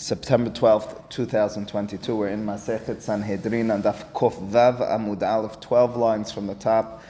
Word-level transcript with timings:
September 0.00 0.48
12th, 0.48 1.10
2022. 1.10 2.16
We're 2.16 2.28
in 2.28 2.46
Masechet 2.46 3.02
Sanhedrin 3.02 3.70
and 3.70 3.84
Daf 3.84 4.10
Kof 4.14 4.32
Vav 4.48 4.78
Amud 4.80 5.22
Aleph, 5.22 5.60
12 5.60 5.94
lines 5.94 6.32
from 6.32 6.46
the 6.46 6.54
top. 6.54 7.02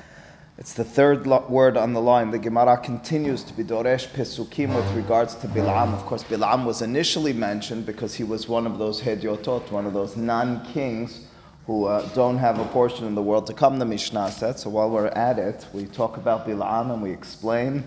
It's 0.58 0.72
the 0.72 0.82
third 0.82 1.24
lo- 1.24 1.46
word 1.48 1.76
on 1.76 1.92
the 1.92 2.00
line. 2.00 2.32
The 2.32 2.40
Gemara 2.40 2.78
continues 2.78 3.44
to 3.44 3.52
be 3.52 3.62
Doresh 3.62 4.08
Pesukim 4.08 4.74
with 4.74 4.92
regards 4.96 5.36
to 5.36 5.46
Bilam. 5.46 5.94
Of 5.94 6.04
course, 6.04 6.24
Bilam 6.24 6.64
was 6.64 6.82
initially 6.82 7.32
mentioned 7.32 7.86
because 7.86 8.16
he 8.16 8.24
was 8.24 8.48
one 8.48 8.66
of 8.66 8.78
those 8.78 9.00
Hedyotot, 9.02 9.70
one 9.70 9.86
of 9.86 9.92
those 9.92 10.16
non 10.16 10.66
kings 10.72 11.28
who 11.66 11.84
uh, 11.84 12.04
don't 12.08 12.38
have 12.38 12.58
a 12.58 12.64
portion 12.64 13.06
in 13.06 13.14
the 13.14 13.22
world 13.22 13.46
to 13.46 13.54
come, 13.54 13.78
the 13.78 13.86
Mishnah 13.86 14.32
said. 14.32 14.58
So 14.58 14.68
while 14.68 14.90
we're 14.90 15.06
at 15.06 15.38
it, 15.38 15.64
we 15.72 15.86
talk 15.86 16.16
about 16.16 16.44
Bilam 16.44 16.92
and 16.92 17.00
we 17.00 17.12
explain 17.12 17.84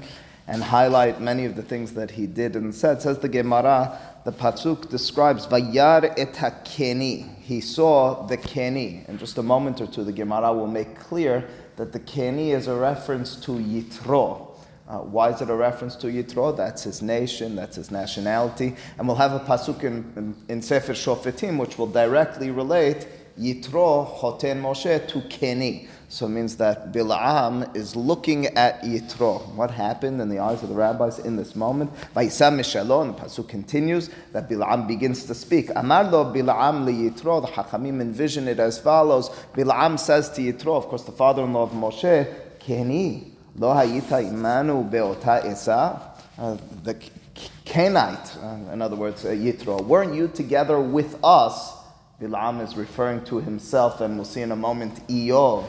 and 0.47 0.63
highlight 0.63 1.21
many 1.21 1.45
of 1.45 1.55
the 1.55 1.61
things 1.61 1.93
that 1.93 2.11
he 2.11 2.27
did 2.27 2.55
and 2.55 2.73
said. 2.75 3.01
Says 3.01 3.19
the 3.19 3.29
Gemara, 3.29 3.97
the 4.23 4.31
Pasuk 4.31 4.89
describes 4.89 5.45
Vayar 5.47 6.13
et 6.17 6.33
keni. 6.63 7.35
He 7.41 7.59
saw 7.59 8.25
the 8.25 8.37
Keni. 8.37 9.07
In 9.09 9.17
just 9.17 9.37
a 9.37 9.43
moment 9.43 9.81
or 9.81 9.87
two, 9.87 10.05
the 10.05 10.13
Gemara 10.13 10.53
will 10.53 10.67
make 10.67 10.97
clear 10.97 11.45
that 11.75 11.91
the 11.91 11.99
Keni 11.99 12.51
is 12.51 12.67
a 12.67 12.75
reference 12.75 13.35
to 13.37 13.51
Yitro. 13.51 14.51
Uh, 14.87 14.99
why 14.99 15.29
is 15.29 15.41
it 15.41 15.49
a 15.49 15.55
reference 15.55 15.95
to 15.97 16.07
Yitro? 16.07 16.55
That's 16.55 16.83
his 16.83 17.01
nation, 17.01 17.55
that's 17.55 17.75
his 17.75 17.91
nationality. 17.91 18.75
And 18.97 19.07
we'll 19.07 19.17
have 19.17 19.33
a 19.33 19.39
pasuk 19.39 19.83
in, 19.83 20.11
in, 20.15 20.35
in 20.47 20.61
Sefer 20.61 20.93
Shofetim 20.93 21.57
which 21.57 21.77
will 21.77 21.87
directly 21.87 22.51
relate 22.51 23.07
Yitro, 23.39 24.05
Hoten 24.19 24.61
Moshe, 24.61 25.07
to 25.07 25.19
Keni. 25.21 25.87
So 26.09 26.27
it 26.27 26.29
means 26.29 26.57
that 26.57 26.91
Bilam 26.91 27.75
is 27.75 27.95
looking 27.95 28.45
at 28.47 28.83
Yitro. 28.83 29.51
What 29.55 29.71
happened 29.71 30.21
in 30.21 30.29
the 30.29 30.39
eyes 30.39 30.61
of 30.61 30.69
the 30.69 30.75
rabbis 30.75 31.17
in 31.17 31.35
this 31.37 31.55
moment? 31.55 31.91
Vayisam 32.15 32.59
Mishalon, 32.59 33.15
the 33.15 33.23
Pasuk 33.23 33.49
continues, 33.49 34.09
that 34.31 34.47
Bilam 34.47 34.87
begins 34.87 35.25
to 35.25 35.33
speak. 35.33 35.71
Amar 35.75 36.03
lo 36.03 36.31
Bilam 36.31 36.85
li 36.85 37.09
Yitro, 37.09 37.41
the 37.41 37.51
Hachamim 37.51 37.99
envision 37.99 38.47
it 38.47 38.59
as 38.59 38.77
follows. 38.77 39.29
Bilam 39.53 39.99
says 39.99 40.29
to 40.31 40.41
Yitro, 40.41 40.77
of 40.77 40.85
course 40.85 41.03
the 41.03 41.11
father-in-law 41.11 41.63
of 41.63 41.71
Moshe, 41.71 42.31
Keni, 42.59 43.31
lo 43.55 43.73
hayita 43.73 44.23
imanu 44.23 44.89
be'ota 44.89 45.43
esa, 45.45 46.13
uh, 46.37 46.57
the 46.83 46.95
Kenite, 47.65 48.37
uh, 48.43 48.71
in 48.71 48.81
other 48.83 48.95
words, 48.95 49.25
uh, 49.25 49.29
Yitro, 49.29 49.83
weren't 49.83 50.13
you 50.13 50.27
together 50.27 50.79
with 50.79 51.17
us? 51.23 51.73
Bilam 52.21 52.61
is 52.61 52.77
referring 52.77 53.25
to 53.25 53.39
himself, 53.41 53.99
and 53.99 54.15
we'll 54.15 54.25
see 54.25 54.41
in 54.41 54.51
a 54.51 54.55
moment, 54.55 55.05
Eov 55.07 55.65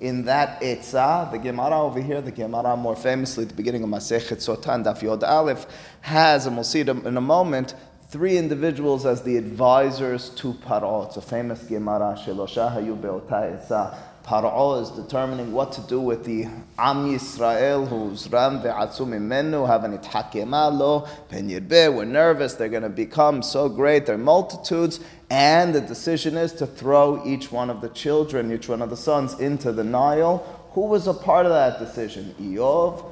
in 0.00 0.24
that 0.24 0.60
Eitzah, 0.62 1.30
the 1.30 1.38
Gemara 1.38 1.78
over 1.80 2.00
here, 2.00 2.22
the 2.22 2.32
Gemara 2.32 2.76
more 2.76 2.96
famously 2.96 3.44
the 3.44 3.54
beginning 3.54 3.82
of 3.82 3.90
Masechet 3.90 4.38
Sotan, 4.38 4.82
Daf 4.84 5.02
Yod 5.02 5.22
Aleph, 5.22 5.66
has, 6.00 6.46
and 6.46 6.56
we'll 6.56 6.64
see 6.64 6.80
it 6.80 6.88
in 6.88 7.16
a 7.16 7.20
moment, 7.20 7.74
three 8.08 8.38
individuals 8.38 9.04
as 9.04 9.22
the 9.22 9.36
advisors 9.36 10.30
to 10.30 10.54
Paro. 10.54 11.06
It's 11.06 11.18
a 11.18 11.22
famous 11.22 11.62
Gemara, 11.64 12.18
Shelosha 12.18 12.74
Hayu 12.74 13.00
Be'ota 13.00 13.30
Eitzah. 13.30 13.96
Paro 14.30 14.80
is 14.80 14.90
determining 14.90 15.50
what 15.50 15.72
to 15.72 15.80
do 15.88 16.00
with 16.00 16.24
the 16.24 16.44
Am 16.78 17.10
Yisrael, 17.10 17.88
who's 17.88 18.30
Ram 18.30 18.60
ve'atzum 18.60 19.08
imenu, 19.08 19.66
haven't 19.66 20.00
ithakema 20.00 20.72
lo, 20.72 21.08
pen 21.28 21.48
we're 21.48 22.04
nervous, 22.04 22.54
they're 22.54 22.68
going 22.68 22.84
to 22.84 22.88
become 22.88 23.42
so 23.42 23.68
great, 23.68 24.06
they're 24.06 24.16
multitudes, 24.16 25.00
and 25.30 25.74
the 25.74 25.80
decision 25.80 26.36
is 26.36 26.52
to 26.52 26.64
throw 26.64 27.20
each 27.26 27.50
one 27.50 27.70
of 27.70 27.80
the 27.80 27.88
children, 27.88 28.52
each 28.52 28.68
one 28.68 28.80
of 28.82 28.88
the 28.88 28.96
sons, 28.96 29.34
into 29.40 29.72
the 29.72 29.82
Nile. 29.82 30.38
Who 30.74 30.82
was 30.82 31.08
a 31.08 31.14
part 31.14 31.44
of 31.44 31.50
that 31.50 31.80
decision? 31.80 32.32
Eov, 32.38 33.04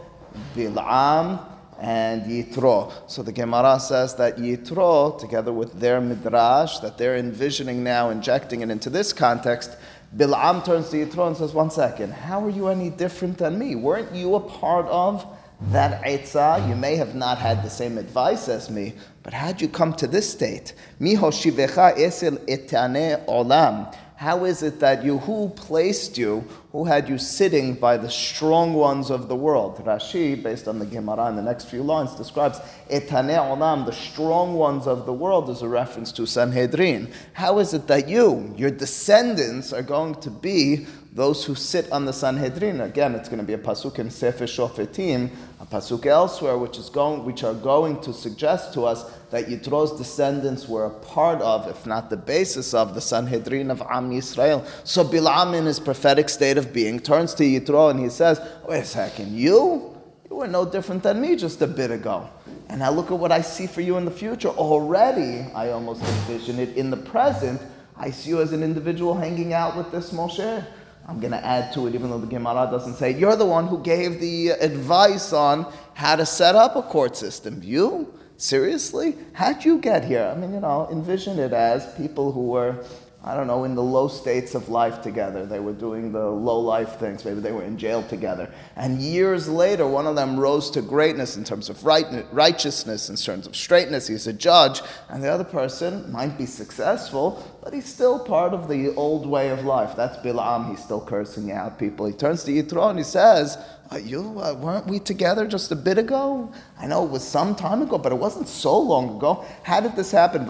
Bilam, 0.55 1.45
and 1.81 2.23
Yitro. 2.31 2.93
So 3.09 3.25
the 3.25 3.33
Gemara 3.33 3.81
says 3.81 4.15
that 4.17 4.37
Yitro, 4.37 5.19
together 5.19 5.53
with 5.53 5.81
their 5.81 6.01
midrash, 6.01 6.79
that 6.79 6.97
they're 6.97 7.17
envisioning 7.17 7.83
now, 7.83 8.11
injecting 8.11 8.61
it 8.61 8.71
into 8.71 8.89
this 8.89 9.13
context, 9.13 9.77
Bilam 10.17 10.65
turns 10.65 10.89
to 10.89 10.97
Yitro 10.97 11.27
and 11.27 11.37
says, 11.37 11.53
One 11.53 11.71
second, 11.71 12.13
how 12.13 12.43
are 12.45 12.51
you 12.51 12.69
any 12.69 12.89
different 12.89 13.39
than 13.39 13.59
me? 13.59 13.75
Weren't 13.75 14.15
you 14.15 14.37
a 14.37 14.41
part 14.41 14.87
of 14.87 15.27
that 15.71 16.03
Eitzah? 16.03 16.67
You 16.67 16.77
may 16.77 16.97
have 16.97 17.15
not 17.15 17.37
had 17.37 17.63
the 17.63 17.69
same 17.69 17.99
advice 17.99 18.49
as 18.49 18.71
me, 18.71 18.95
but 19.23 19.35
how'd 19.35 19.61
you 19.61 19.69
come 19.69 19.93
to 19.95 20.07
this 20.07 20.31
state? 20.31 20.73
Miho 20.99 21.31
shivecha 21.31 21.99
esil 21.99 22.39
etane 22.47 23.25
olam. 23.27 23.95
How 24.17 24.47
is 24.47 24.63
it 24.63 24.81
that 24.81 25.05
you, 25.05 25.19
who 25.19 25.51
placed 25.51 26.17
you, 26.17 26.45
who 26.73 26.85
had 26.85 27.09
you 27.09 27.17
sitting 27.17 27.75
by 27.75 27.97
the 27.97 28.11
strong 28.11 28.75
ones 28.75 29.11
of 29.11 29.29
the 29.29 29.37
world? 29.37 29.79
Rashi, 29.85 30.41
based 30.41 30.69
on 30.69 30.79
the 30.79 30.85
Gemara 30.85 31.29
in 31.31 31.37
the 31.37 31.43
next 31.43 31.65
few 31.65 31.83
lines, 31.83 32.15
describes 32.15 32.61
Etane 32.91 33.39
Olam, 33.39 33.87
the 33.87 33.93
strong 33.93 34.55
ones 34.55 34.87
of 34.87 35.07
the 35.07 35.13
world, 35.13 35.49
as 35.49 35.63
a 35.63 35.69
reference 35.69 36.13
to 36.13 36.27
Sanhedrin. 36.27 37.11
How 37.33 37.59
is 37.59 37.73
it 37.73 37.87
that 37.87 38.09
you, 38.09 38.55
your 38.59 38.71
descendants, 38.71 39.73
are 39.73 39.83
going 39.83 40.17
to 40.17 40.31
be 40.31 40.87
those 41.19 41.45
who 41.45 41.55
sit 41.55 41.91
on 41.91 42.05
the 42.05 42.13
Sanhedrin. 42.13 42.81
Again, 42.81 43.15
it's 43.15 43.29
going 43.29 43.41
to 43.41 43.45
be 43.45 43.55
a 43.55 43.59
pasuk 43.59 43.99
in 43.99 44.11
Sefer 44.11 44.45
Shofetim, 44.45 45.31
a 45.59 45.67
pasuk 45.67 46.07
elsewhere, 46.07 46.57
which 46.59 46.79
is 46.79 46.91
going, 46.91 47.25
which 47.25 47.43
are 47.43 47.55
going 47.55 48.01
to 48.03 48.13
suggest 48.13 48.75
to 48.75 48.85
us 48.85 49.05
that 49.31 49.47
Yitro's 49.47 49.99
descendants 49.99 50.69
were 50.69 50.85
a 50.85 50.91
part 50.91 51.41
of, 51.41 51.67
if 51.67 51.87
not 51.87 52.09
the 52.11 52.17
basis 52.17 52.75
of, 52.75 52.95
the 52.95 53.01
Sanhedrin 53.01 53.71
of 53.71 53.83
Am 53.91 54.11
Yisrael. 54.11 54.67
So 54.85 55.03
Bilam, 55.03 55.59
in 55.59 55.67
his 55.67 55.81
prophetic 55.81 56.29
state 56.29 56.57
of 56.59 56.75
being, 56.75 57.01
turns 57.01 57.33
to 57.35 57.45
Yitro 57.45 57.91
and 57.91 57.99
he 57.99 58.11
says, 58.11 58.39
"Wait 58.69 58.81
a 58.81 58.85
second, 58.85 59.35
you." 59.35 59.95
You 60.31 60.37
were 60.37 60.47
no 60.47 60.67
different 60.67 61.03
than 61.03 61.23
me 61.23 61.37
just 61.37 61.63
a 61.63 61.67
bit 61.67 61.91
ago. 61.91 62.29
And 62.69 62.81
now 62.81 62.91
look 62.91 63.11
at 63.11 63.19
what 63.19 63.33
I 63.33 63.41
see 63.41 63.67
for 63.67 63.81
you 63.81 63.97
in 63.97 64.05
the 64.05 64.11
future. 64.11 64.51
Already, 64.51 65.51
I 65.55 65.71
almost 65.71 66.03
envision 66.03 66.59
it 66.59 66.77
in 66.77 66.91
the 66.91 66.99
present. 66.99 67.63
I 67.97 68.11
see 68.11 68.29
you 68.31 68.43
as 68.43 68.53
an 68.53 68.63
individual 68.63 69.15
hanging 69.15 69.55
out 69.55 69.75
with 69.75 69.91
this 69.91 70.13
Moshe. 70.13 70.67
I'm 71.09 71.19
going 71.19 71.33
to 71.33 71.43
add 71.43 71.73
to 71.73 71.87
it, 71.87 71.95
even 71.95 72.11
though 72.11 72.19
the 72.19 72.27
Gemara 72.27 72.69
doesn't 72.71 72.97
say, 72.97 73.19
you're 73.19 73.37
the 73.37 73.47
one 73.47 73.67
who 73.67 73.83
gave 73.83 74.21
the 74.21 74.51
advice 74.51 75.33
on 75.33 75.73
how 75.95 76.15
to 76.17 76.27
set 76.27 76.55
up 76.55 76.77
a 76.77 76.83
court 76.83 77.17
system. 77.17 77.63
You? 77.65 78.13
Seriously? 78.37 79.17
How'd 79.33 79.65
you 79.65 79.79
get 79.79 80.05
here? 80.05 80.31
I 80.31 80.39
mean, 80.39 80.53
you 80.53 80.61
know, 80.61 80.87
envision 80.93 81.39
it 81.39 81.55
as 81.55 81.91
people 81.95 82.33
who 82.33 82.49
were 82.49 82.85
I 83.25 83.35
don't 83.35 83.49
know, 83.49 83.65
in 83.65 83.75
the 83.75 83.83
low 83.83 84.07
states 84.07 84.55
of 84.55 84.69
life 84.69 85.03
together. 85.03 85.45
They 85.45 85.59
were 85.59 85.73
doing 85.73 86.13
the 86.13 86.25
low 86.25 86.61
life 86.61 87.01
things. 87.01 87.25
Maybe 87.25 87.41
they 87.41 87.51
were 87.51 87.65
in 87.65 87.77
jail 87.77 88.05
together. 88.05 88.49
And 88.77 89.01
years 89.03 89.49
later, 89.49 89.89
one 89.89 90.07
of 90.07 90.15
them 90.15 90.39
rose 90.39 90.71
to 90.71 90.83
greatness 90.83 91.37
in 91.37 91.43
terms 91.43 91.69
of 91.69 91.85
right, 91.85 92.07
righteousness, 92.31 93.11
in 93.11 93.17
terms 93.17 93.49
of 93.49 93.57
straightness. 93.57 94.07
He's 94.07 94.29
a 94.29 94.33
judge. 94.33 94.83
And 95.09 95.23
the 95.23 95.29
other 95.29 95.43
person 95.43 96.11
might 96.13 96.39
be 96.39 96.47
successful, 96.47 97.45
but 97.63 97.75
he's 97.75 97.87
still 97.87 98.21
part 98.21 98.55
of 98.55 98.69
the 98.69 98.95
old 98.95 99.27
way 99.27 99.49
of 99.49 99.65
life. 99.65 99.97
That's 99.97 100.17
Bilam. 100.19 100.71
He's 100.71 100.83
still 100.83 101.01
cursing 101.01 101.51
out 101.51 101.77
people. 101.77 102.07
He 102.07 102.13
turns 102.13 102.45
to 102.45 102.53
Yitro 102.53 102.89
and 102.89 102.99
he 102.99 103.05
says, 103.05 103.59
you 103.97 104.39
uh, 104.41 104.55
weren't 104.55 104.87
we 104.87 104.99
together 104.99 105.47
just 105.47 105.73
a 105.73 105.77
bit 105.77 105.97
ago? 105.97 106.53
I 106.79 106.87
know 106.87 107.05
it 107.05 107.11
was 107.11 107.27
some 107.27 107.55
time 107.55 107.81
ago, 107.81 107.97
but 107.97 108.13
it 108.13 108.17
wasn't 108.17 108.49
so 108.49 108.79
long 108.79 109.17
ago. 109.17 109.47
How 109.63 109.81
did 109.81 109.97
this 109.97 110.11
happen? 110.11 110.45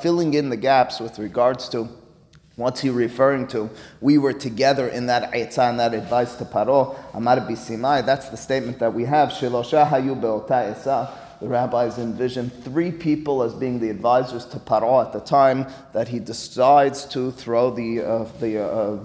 Filling 0.00 0.34
in 0.34 0.50
the 0.50 0.56
gaps 0.56 1.00
with 1.00 1.18
regards 1.18 1.68
to 1.70 1.88
what's 2.54 2.80
he 2.80 2.90
referring 2.90 3.48
to? 3.48 3.68
We 4.00 4.18
were 4.18 4.32
together 4.32 4.88
in 4.88 5.06
that 5.06 5.32
eitzah 5.32 5.70
and 5.70 5.80
that 5.80 5.94
advice 5.94 6.36
to 6.36 6.44
Paro. 6.44 6.96
Amar 7.14 7.38
bisimai. 7.38 8.06
That's 8.06 8.28
the 8.28 8.36
statement 8.36 8.78
that 8.78 8.94
we 8.94 9.04
have. 9.04 9.30
Shilosha 9.30 9.88
hayu 9.88 10.20
the 11.40 11.48
rabbis 11.48 11.98
envision 11.98 12.50
three 12.50 12.90
people 12.90 13.42
as 13.42 13.54
being 13.54 13.78
the 13.78 13.90
advisors 13.90 14.44
to 14.46 14.58
Paro 14.58 15.04
at 15.04 15.12
the 15.12 15.20
time 15.20 15.66
that 15.92 16.08
he 16.08 16.18
decides 16.18 17.04
to 17.06 17.30
throw 17.30 17.70
the, 17.70 18.02
uh, 18.02 18.24
the, 18.40 18.62
uh, 18.62 18.98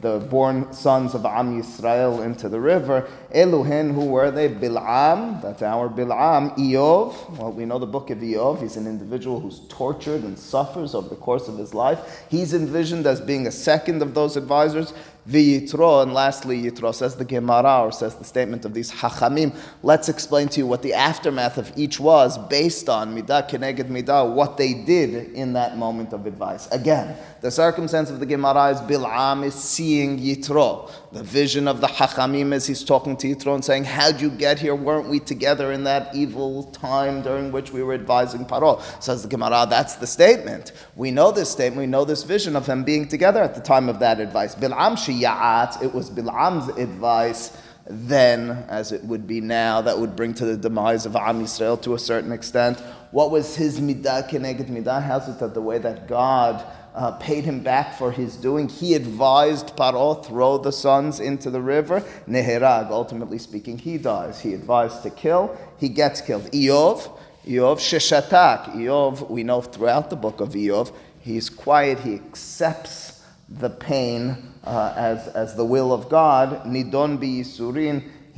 the 0.00 0.18
born 0.30 0.72
sons 0.72 1.14
of 1.14 1.26
Am 1.26 1.60
Yisrael 1.60 2.24
into 2.24 2.48
the 2.48 2.60
river. 2.60 3.08
Eluhin, 3.34 3.94
who 3.94 4.06
were 4.06 4.30
they? 4.30 4.48
Bilam, 4.48 5.40
that's 5.40 5.62
our 5.62 5.88
Bilam. 5.88 6.56
Eov, 6.56 7.38
well, 7.38 7.52
we 7.52 7.64
know 7.64 7.78
the 7.78 7.86
book 7.86 8.10
of 8.10 8.18
Eov. 8.18 8.60
He's 8.60 8.76
an 8.76 8.86
individual 8.86 9.40
who's 9.40 9.60
tortured 9.68 10.22
and 10.22 10.38
suffers 10.38 10.94
over 10.94 11.08
the 11.08 11.16
course 11.16 11.48
of 11.48 11.56
his 11.56 11.72
life. 11.72 12.24
He's 12.28 12.54
envisioned 12.54 13.06
as 13.06 13.20
being 13.20 13.46
a 13.46 13.52
second 13.52 14.02
of 14.02 14.14
those 14.14 14.36
advisors. 14.36 14.92
V'yitro, 15.28 16.02
and 16.02 16.14
lastly, 16.14 16.62
Yitro 16.62 16.94
says 16.94 17.14
the 17.14 17.26
Gemara 17.26 17.82
or 17.82 17.92
says 17.92 18.16
the 18.16 18.24
statement 18.24 18.64
of 18.64 18.72
these 18.72 18.90
Hachamim. 18.90 19.54
Let's 19.82 20.08
explain 20.08 20.48
to 20.48 20.60
you 20.60 20.66
what 20.66 20.82
the 20.82 20.94
aftermath 20.94 21.58
of 21.58 21.70
each 21.76 22.00
was 22.00 22.38
based 22.38 22.88
on 22.88 23.14
Midah 23.14 23.48
Keneged 23.48 23.88
Midah, 23.90 24.32
what 24.34 24.56
they 24.56 24.72
did 24.72 25.32
in 25.34 25.52
that 25.52 25.76
moment 25.76 26.14
of 26.14 26.26
advice. 26.26 26.68
Again, 26.72 27.16
the 27.42 27.50
circumstance 27.50 28.10
of 28.10 28.18
the 28.18 28.26
Gemara 28.26 28.70
is 28.70 28.80
Bil'am 28.80 29.44
is 29.44 29.54
seeing 29.54 30.18
Yitro. 30.18 30.90
The 31.12 31.24
vision 31.24 31.66
of 31.66 31.80
the 31.80 31.88
Hachamim 31.88 32.52
as 32.52 32.68
he's 32.68 32.84
talking 32.84 33.16
to 33.16 33.34
Yitro 33.34 33.54
and 33.54 33.64
saying, 33.64 33.82
How'd 33.82 34.20
you 34.20 34.30
get 34.30 34.60
here? 34.60 34.76
Weren't 34.76 35.08
we 35.08 35.18
together 35.18 35.72
in 35.72 35.82
that 35.84 36.14
evil 36.14 36.64
time 36.64 37.22
during 37.22 37.50
which 37.50 37.72
we 37.72 37.82
were 37.82 37.94
advising 37.94 38.44
Paro? 38.44 38.80
Says 39.02 39.22
the 39.22 39.28
Gemara, 39.28 39.66
that's 39.68 39.96
the 39.96 40.06
statement. 40.06 40.70
We 40.94 41.10
know 41.10 41.32
this 41.32 41.50
statement, 41.50 41.80
we 41.80 41.86
know 41.86 42.04
this 42.04 42.22
vision 42.22 42.54
of 42.54 42.66
them 42.66 42.84
being 42.84 43.08
together 43.08 43.42
at 43.42 43.56
the 43.56 43.60
time 43.60 43.88
of 43.88 43.98
that 43.98 44.20
advice. 44.20 44.54
Bil'am 44.54 44.92
Shiya'at, 44.92 45.82
it 45.82 45.92
was 45.92 46.10
Bil'am's 46.10 46.68
advice 46.78 47.56
then 47.90 48.64
as 48.68 48.92
it 48.92 49.02
would 49.04 49.26
be 49.26 49.40
now, 49.40 49.80
that 49.80 49.98
would 49.98 50.14
bring 50.14 50.32
to 50.34 50.44
the 50.44 50.56
demise 50.56 51.06
of 51.06 51.16
Am 51.16 51.42
Yisrael 51.42 51.80
to 51.82 51.94
a 51.94 51.98
certain 51.98 52.30
extent. 52.30 52.78
What 53.10 53.32
was 53.32 53.56
his 53.56 53.80
midah 53.80 54.30
keneged 54.30 54.68
midah? 54.68 55.02
How's 55.02 55.28
it 55.28 55.40
that 55.40 55.54
the 55.54 55.60
way 55.60 55.78
that 55.78 56.06
God 56.06 56.64
uh, 56.94 57.12
paid 57.12 57.44
him 57.44 57.62
back 57.62 57.96
for 57.96 58.12
his 58.12 58.36
doing. 58.36 58.68
He 58.68 58.94
advised 58.94 59.76
Paro, 59.76 60.24
throw 60.24 60.58
the 60.58 60.72
sons 60.72 61.20
into 61.20 61.50
the 61.50 61.60
river. 61.60 62.00
Neherag, 62.28 62.90
ultimately 62.90 63.38
speaking, 63.38 63.78
he 63.78 63.98
dies. 63.98 64.40
He 64.40 64.54
advised 64.54 65.02
to 65.04 65.10
kill, 65.10 65.56
he 65.78 65.88
gets 65.88 66.20
killed. 66.20 66.44
Eov, 66.52 67.10
Eov 67.46 67.78
sheshatak. 67.78 68.74
Eov, 68.74 69.30
we 69.30 69.42
know 69.44 69.60
throughout 69.60 70.10
the 70.10 70.16
book 70.16 70.40
of 70.40 70.50
Eov, 70.50 70.92
he's 71.20 71.48
quiet, 71.48 72.00
he 72.00 72.14
accepts 72.14 73.22
the 73.48 73.70
pain 73.70 74.52
uh, 74.64 74.94
as, 74.96 75.28
as 75.28 75.56
the 75.56 75.64
will 75.64 75.92
of 75.92 76.08
God. 76.08 76.64
Nidon 76.64 77.18
bi 77.18 77.42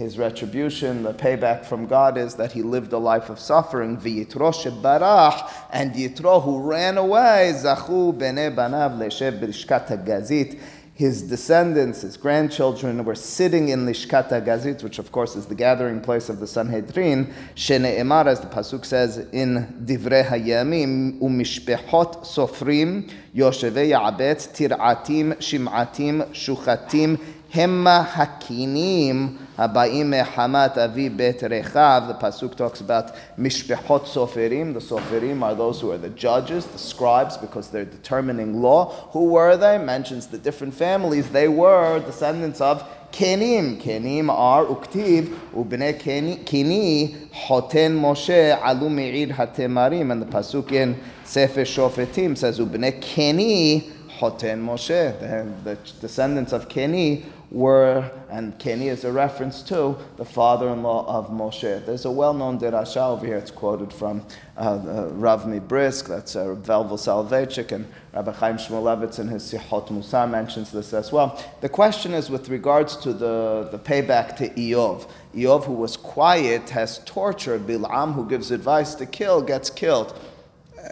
his 0.02 0.18
retribution, 0.18 1.02
the 1.02 1.14
payback 1.14 1.64
from 1.64 1.86
God 1.86 2.18
is 2.18 2.34
that 2.34 2.52
he 2.52 2.62
lived 2.62 2.92
a 2.92 2.98
life 2.98 3.30
of 3.30 3.38
suffering. 3.38 3.96
Shebarach, 3.96 5.50
and 5.70 5.94
Yitro 5.94 6.42
who 6.42 6.60
ran 6.60 6.98
away, 6.98 7.52
zachu 7.54 8.16
bene 8.18 8.50
banav 8.50 8.98
leshev 8.98 9.40
b'rishkat 9.40 10.04
gazit 10.06 10.60
his 10.94 11.22
descendants, 11.22 12.02
his 12.02 12.16
grandchildren, 12.16 13.04
were 13.04 13.14
sitting 13.14 13.70
in 13.70 13.86
Lishkat 13.86 14.28
Gazit, 14.44 14.84
which 14.84 14.98
of 14.98 15.10
course 15.10 15.34
is 15.36 15.46
the 15.46 15.54
gathering 15.54 16.00
place 16.00 16.28
of 16.28 16.38
the 16.38 16.46
Sanhedrin. 16.46 17.32
Shene'emar, 17.54 18.26
as 18.26 18.40
the 18.40 18.46
pasuk 18.46 18.84
says 18.84 19.16
in 19.32 19.84
Divrei 19.84 20.24
Hayamim, 20.24 21.18
umishpehot 21.20 22.24
sofrim, 22.24 23.10
yoshevei 23.34 23.90
ya'abet, 23.90 24.52
tir'atim, 24.52 25.34
shim'atim, 25.38 26.28
shuchatim, 26.32 27.18
hemma 27.50 28.06
hakinim, 28.06 29.38
The 29.62 29.68
pasuk 32.20 32.56
talks 32.56 32.80
about 32.80 33.14
Mishpechot 33.38 34.06
Soferim. 34.06 34.74
The 34.74 34.80
Soferim 34.80 35.42
are 35.42 35.54
those 35.54 35.80
who 35.80 35.92
are 35.92 35.98
the 35.98 36.08
judges, 36.10 36.66
the 36.66 36.78
scribes, 36.78 37.36
because 37.36 37.68
they're 37.68 37.84
determining 37.84 38.60
law. 38.60 38.90
Who 39.12 39.26
were 39.26 39.56
they? 39.56 39.78
Mentions 39.78 40.26
the 40.26 40.38
different 40.38 40.74
families. 40.74 41.30
They 41.30 41.46
were 41.48 42.00
descendants 42.00 42.60
of 42.60 42.82
Kenim. 43.12 43.80
Kenim 43.80 44.30
are 44.30 44.64
Uktiv, 44.64 45.28
Ubne 45.52 45.96
Kini, 46.44 47.14
Hoten 47.32 48.00
Moshe, 48.00 48.60
Alu 48.62 48.88
Me'ir 48.88 49.28
Hatemarim. 49.28 50.10
And 50.10 50.22
the 50.22 50.26
pasuk 50.26 50.72
in 50.72 50.98
Sefer 51.24 51.62
Shofetim 51.62 52.36
says, 52.36 52.58
Ubne 52.58 53.00
Keni, 53.00 53.92
Hoten 54.18 54.64
Moshe. 54.64 55.20
The, 55.20 55.46
the 55.62 55.76
descendants 56.00 56.52
of 56.52 56.68
Keni 56.68 57.24
were, 57.52 58.10
and 58.30 58.58
Keni 58.58 58.86
is 58.86 59.04
a 59.04 59.12
reference 59.12 59.60
to 59.62 59.94
the 60.16 60.24
father-in-law 60.24 61.06
of 61.06 61.28
Moshe. 61.28 61.84
There's 61.84 62.06
a 62.06 62.10
well-known 62.10 62.58
derasha 62.58 63.10
over 63.10 63.26
here. 63.26 63.36
It's 63.36 63.50
quoted 63.50 63.92
from 63.92 64.24
uh, 64.56 64.60
uh, 64.60 65.08
Rav 65.12 65.42
Mibrisk. 65.42 66.08
That's 66.08 66.34
uh, 66.34 66.56
Velvel 66.56 66.96
Soloveitchik, 66.96 67.72
and 67.72 67.86
Rabbi 68.14 68.32
Chaim 68.32 68.56
Shmulevitz 68.56 69.18
in 69.18 69.28
his 69.28 69.42
Sichot 69.52 69.88
Mussar 69.88 70.30
mentions 70.30 70.72
this 70.72 70.94
as 70.94 71.12
well. 71.12 71.44
The 71.60 71.68
question 71.68 72.14
is 72.14 72.30
with 72.30 72.48
regards 72.48 72.96
to 72.96 73.12
the, 73.12 73.68
the 73.70 73.78
payback 73.78 74.34
to 74.36 74.48
Eov. 74.48 75.10
Eov, 75.34 75.64
who 75.64 75.74
was 75.74 75.98
quiet, 75.98 76.70
has 76.70 77.00
tortured. 77.04 77.66
Bilam, 77.66 78.14
who 78.14 78.26
gives 78.26 78.50
advice 78.50 78.94
to 78.94 79.04
kill, 79.04 79.42
gets 79.42 79.68
killed. 79.68 80.18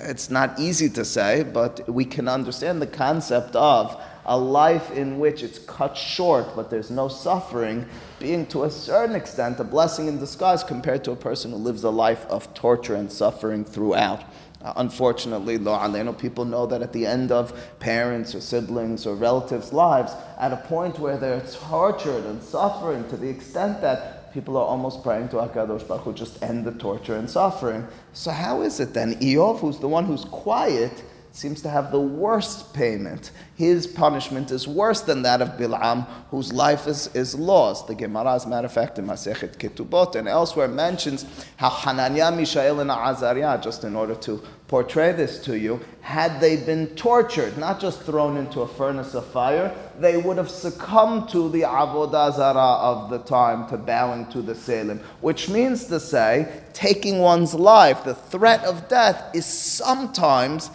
It's 0.03 0.31
not 0.31 0.61
easy 0.61 0.91
to 0.91 1.07
say, 1.07 1.43
but 1.43 1.89
we 1.89 2.05
can 2.05 2.29
understand 2.29 2.83
the 2.83 2.87
concept 2.87 3.57
of 3.57 4.01
a 4.27 4.39
life 4.39 4.91
in 4.91 5.19
which 5.19 5.43
it's 5.43 5.59
cut 5.59 5.97
short, 5.97 6.47
but 6.55 6.71
there's 6.71 6.91
no 6.91 7.09
suffering, 7.09 7.87
being 8.19 8.47
to 8.47 8.65
a 8.65 8.71
certain 8.71 9.17
extent 9.17 9.59
a 9.61 9.65
blessing 9.65 10.09
in 10.09 10.19
disguise 10.19 10.63
compared 10.63 11.05
to 11.05 11.13
a 11.13 11.17
person 11.17 11.51
who 11.51 11.57
lives 11.57 11.85
a 11.85 11.91
life 11.91 12.27
of 12.27 12.53
torture 12.55 12.95
and 12.95 13.11
suffering 13.11 13.65
throughout. 13.65 14.25
Uh, 14.63 14.75
unfortunately, 14.77 15.57
lo 15.57 15.73
aleno, 15.73 16.17
people 16.17 16.45
know 16.45 16.67
that 16.67 16.83
at 16.83 16.93
the 16.93 17.07
end 17.07 17.33
of 17.33 17.59
parents 17.79 18.35
or 18.35 18.41
siblings 18.41 19.07
or 19.07 19.15
relatives' 19.15 19.73
lives, 19.73 20.13
at 20.39 20.53
a 20.53 20.57
point 20.59 20.99
where 20.99 21.17
they're 21.17 21.41
tortured 21.41 22.25
and 22.27 22.43
suffering 22.43 23.09
to 23.09 23.17
the 23.17 23.29
extent 23.29 23.81
that 23.81 24.33
people 24.35 24.57
are 24.57 24.67
almost 24.67 25.03
praying 25.03 25.29
to 25.29 25.37
Hakadosh 25.37 25.87
Baruch 25.89 26.05
Hu 26.05 26.13
just 26.13 26.43
end 26.43 26.65
the 26.65 26.73
torture 26.73 27.17
and 27.17 27.29
suffering. 27.29 27.87
So 28.13 28.31
how 28.31 28.61
is 28.63 28.81
it 28.81 28.93
then? 28.93 29.15
Eov, 29.17 29.61
who's 29.61 29.79
the 29.79 29.89
one 29.89 30.05
who's 30.05 30.25
quiet, 30.27 31.03
seems 31.33 31.63
to 31.63 31.71
have 31.71 31.93
the 31.93 32.01
worst 32.01 32.75
payment. 32.75 33.31
His 33.55 33.87
punishment 33.87 34.51
is 34.51 34.67
worse 34.67 35.01
than 35.03 35.23
that 35.23 35.41
of 35.41 35.51
Bil'am, 35.51 36.07
whose 36.31 36.53
life 36.53 36.87
is, 36.87 37.09
is 37.15 37.35
lost. 37.35 37.87
The 37.87 37.95
Gemara, 37.95 38.35
as 38.35 38.47
a 38.47 38.49
matter 38.49 38.67
of 38.67 38.73
fact, 38.73 38.99
in 38.99 39.07
Masechet 39.07 39.57
Ketubot 39.57 40.17
and 40.17 40.27
elsewhere 40.27 40.67
mentions 40.67 41.27
how 41.57 41.71
Hananiah, 41.71 42.33
Mishael, 42.33 42.81
and 42.81 42.91
Azariah, 42.91 43.61
just 43.61 43.85
in 43.85 43.95
order 43.95 44.15
to 44.17 44.43
portray 44.67 45.13
this 45.13 45.39
to 45.45 45.59
you, 45.59 45.81
had 46.01 46.41
they 46.41 46.57
been 46.57 46.87
tortured, 46.97 47.57
not 47.59 47.81
just 47.81 48.03
thrown 48.03 48.37
into 48.37 48.61
a 48.63 48.69
furnace 48.69 49.15
of 49.15 49.27
fire, 49.27 49.75
they 49.99 50.17
would 50.17 50.37
have 50.37 50.51
succumbed 50.51 51.29
to 51.29 51.49
the 51.51 51.63
Avodah 51.63 52.35
Zarah 52.35 52.59
of 52.59 53.11
the 53.11 53.19
time, 53.19 53.69
to 53.69 53.77
bowing 53.77 54.27
to 54.27 54.43
the 54.43 54.55
Selim, 54.55 55.01
which 55.21 55.49
means 55.49 55.85
to 55.87 56.01
say, 56.01 56.63
taking 56.73 57.19
one's 57.19 57.55
life, 57.55 58.05
the 58.05 58.15
threat 58.15 58.65
of 58.65 58.89
death 58.89 59.35
is 59.35 59.45
sometimes 59.45 60.71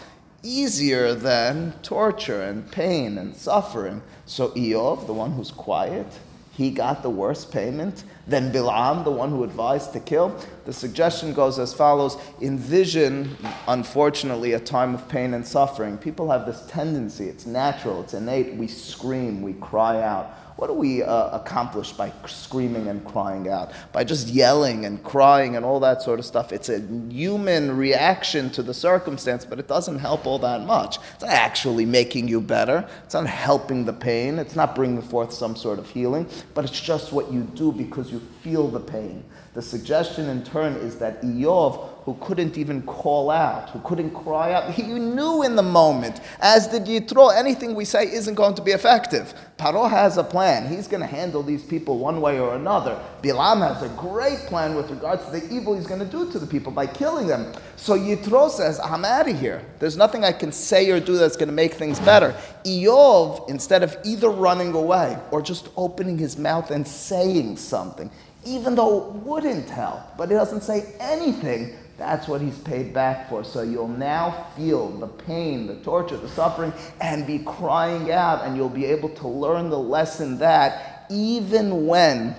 easier 0.46 1.16
than 1.16 1.74
torture 1.82 2.44
and 2.44 2.72
pain 2.72 3.18
and 3.18 3.36
suffering. 3.36 4.02
So 4.26 4.50
Eov, 4.50 5.08
the 5.08 5.14
one 5.14 5.32
who's 5.32 5.52
quiet, 5.52 6.08
he 6.52 6.70
got 6.70 7.04
the 7.04 7.10
worst 7.10 7.52
payment 7.52 8.06
than 8.28 8.52
Bilam, 8.52 9.04
the 9.04 9.12
one 9.12 9.30
who 9.30 9.44
advised 9.44 9.92
to 9.94 10.00
kill. 10.00 10.40
The 10.64 10.72
suggestion 10.72 11.34
goes 11.34 11.60
as 11.60 11.74
follows 11.74 12.18
Envision, 12.42 13.36
unfortunately, 13.68 14.54
a 14.54 14.60
time 14.60 14.96
of 14.96 15.10
pain 15.10 15.34
and 15.34 15.46
suffering. 15.46 15.98
People 15.98 16.32
have 16.32 16.46
this 16.46 16.64
tendency, 16.68 17.28
it's 17.28 17.46
natural, 17.46 18.02
it's 18.02 18.14
innate. 18.14 18.54
We 18.54 18.68
scream, 18.68 19.42
we 19.42 19.54
cry 19.54 20.02
out. 20.02 20.32
What 20.56 20.68
do 20.68 20.74
we 20.74 21.04
uh, 21.04 21.38
accomplish 21.38 21.92
by 21.92 22.14
screaming 22.28 22.88
and 22.88 23.04
crying 23.06 23.50
out? 23.50 23.74
By 23.92 24.06
just 24.06 24.30
yelling 24.30 24.86
and 24.86 25.04
crying 25.04 25.58
and 25.58 25.66
all 25.66 25.82
that 25.82 26.02
sort 26.02 26.18
of 26.18 26.26
stuff. 26.26 26.54
It's 26.54 26.70
a 26.70 26.80
human 27.10 27.76
reaction 27.76 28.50
to 28.52 28.64
the 28.64 28.74
circumstance, 28.74 29.44
but 29.44 29.60
it 29.60 29.68
doesn't 29.68 30.00
help 30.00 30.26
all 30.26 30.40
that 30.40 30.62
much. 30.62 30.98
It's 31.14 31.24
not 31.24 31.32
actually 31.32 31.86
making 31.86 32.30
you 32.30 32.40
better. 32.40 32.88
It's 33.04 33.14
not 33.14 33.28
helping 33.28 33.84
the 33.84 33.92
pain. 33.92 34.40
It's 34.40 34.56
not 34.56 34.76
bringing 34.76 35.02
forth 35.02 35.34
some 35.34 35.58
sort 35.58 35.78
of 35.78 35.90
healing, 35.90 36.26
but 36.54 36.64
it's 36.64 36.80
just 36.80 37.12
what 37.12 37.34
you 37.34 37.42
do 37.44 37.74
because 37.74 38.10
you 38.10 38.20
feel 38.42 38.70
the 38.70 38.80
pain. 38.80 39.26
The 39.56 39.62
suggestion 39.62 40.30
in 40.30 40.44
turn 40.44 40.74
is 40.76 40.98
that 41.00 41.22
Eov 41.22 41.90
who 42.06 42.16
couldn't 42.22 42.56
even 42.56 42.84
call 42.84 43.32
out, 43.32 43.72
who 43.72 43.80
couldn't 43.80 44.12
cry 44.12 44.54
out. 44.54 44.70
He 44.70 44.84
knew 44.84 45.42
in 45.42 45.56
the 45.56 45.64
moment, 45.64 46.22
as 46.40 46.68
did 46.68 46.86
Yitro, 46.86 47.36
anything 47.36 47.74
we 47.74 47.84
say 47.84 48.04
isn't 48.06 48.36
going 48.36 48.54
to 48.54 48.62
be 48.62 48.72
effective. 48.72 49.34
Paro 49.58 49.90
has 49.90 50.18
a 50.18 50.24
plan. 50.24 50.68
He's 50.72 50.88
going 50.88 51.02
to 51.02 51.08
handle 51.08 51.42
these 51.42 51.64
people 51.64 51.98
one 51.98 52.22
way 52.22 52.40
or 52.40 52.54
another. 52.54 53.02
Bilam 53.24 53.68
has 53.68 53.82
a 53.82 53.90
great 53.96 54.38
plan 54.42 54.76
with 54.76 54.92
regards 54.92 55.26
to 55.26 55.32
the 55.32 55.52
evil 55.52 55.74
he's 55.76 55.88
going 55.88 56.00
to 56.00 56.06
do 56.06 56.32
to 56.32 56.38
the 56.38 56.46
people 56.46 56.72
by 56.72 56.86
killing 56.86 57.26
them. 57.26 57.52
So 57.76 57.98
Yitro 57.98 58.52
says, 58.52 58.80
I'm 58.80 59.04
out 59.04 59.28
of 59.28 59.40
here. 59.40 59.66
There's 59.80 59.98
nothing 59.98 60.24
I 60.24 60.32
can 60.32 60.52
say 60.52 60.92
or 60.92 61.00
do 61.00 61.18
that's 61.18 61.36
going 61.36 61.50
to 61.50 61.56
make 61.56 61.74
things 61.74 62.00
better. 62.02 62.36
Eov, 62.66 63.50
instead 63.50 63.82
of 63.82 63.98
either 64.04 64.30
running 64.30 64.74
away 64.74 65.18
or 65.32 65.42
just 65.42 65.70
opening 65.76 66.20
his 66.20 66.38
mouth 66.38 66.70
and 66.70 66.88
saying 66.88 67.58
something, 67.58 68.12
even 68.46 68.76
though 68.76 69.08
it 69.08 69.14
wouldn't 69.24 69.68
help, 69.72 70.02
but 70.18 70.30
he 70.30 70.36
doesn't 70.36 70.62
say 70.62 70.94
anything, 71.00 71.76
that's 71.98 72.28
what 72.28 72.42
he's 72.42 72.58
paid 72.60 72.94
back 72.94 73.30
for. 73.30 73.44
So 73.44 73.62
you'll 73.62 73.88
now 73.88 74.48
feel 74.56 74.90
the 74.90 75.08
pain, 75.08 75.68
the 75.68 75.76
torture, 75.76 76.18
the 76.18 76.30
suffering, 76.30 76.74
and 77.00 77.26
be 77.26 77.40
crying 77.40 78.12
out, 78.12 78.44
and 78.44 78.56
you'll 78.58 78.70
be 78.70 78.86
able 78.86 79.10
to 79.10 79.28
learn 79.28 79.70
the 79.70 79.80
lesson 79.80 80.38
that 80.40 81.06
even 81.10 81.88
when 81.88 82.36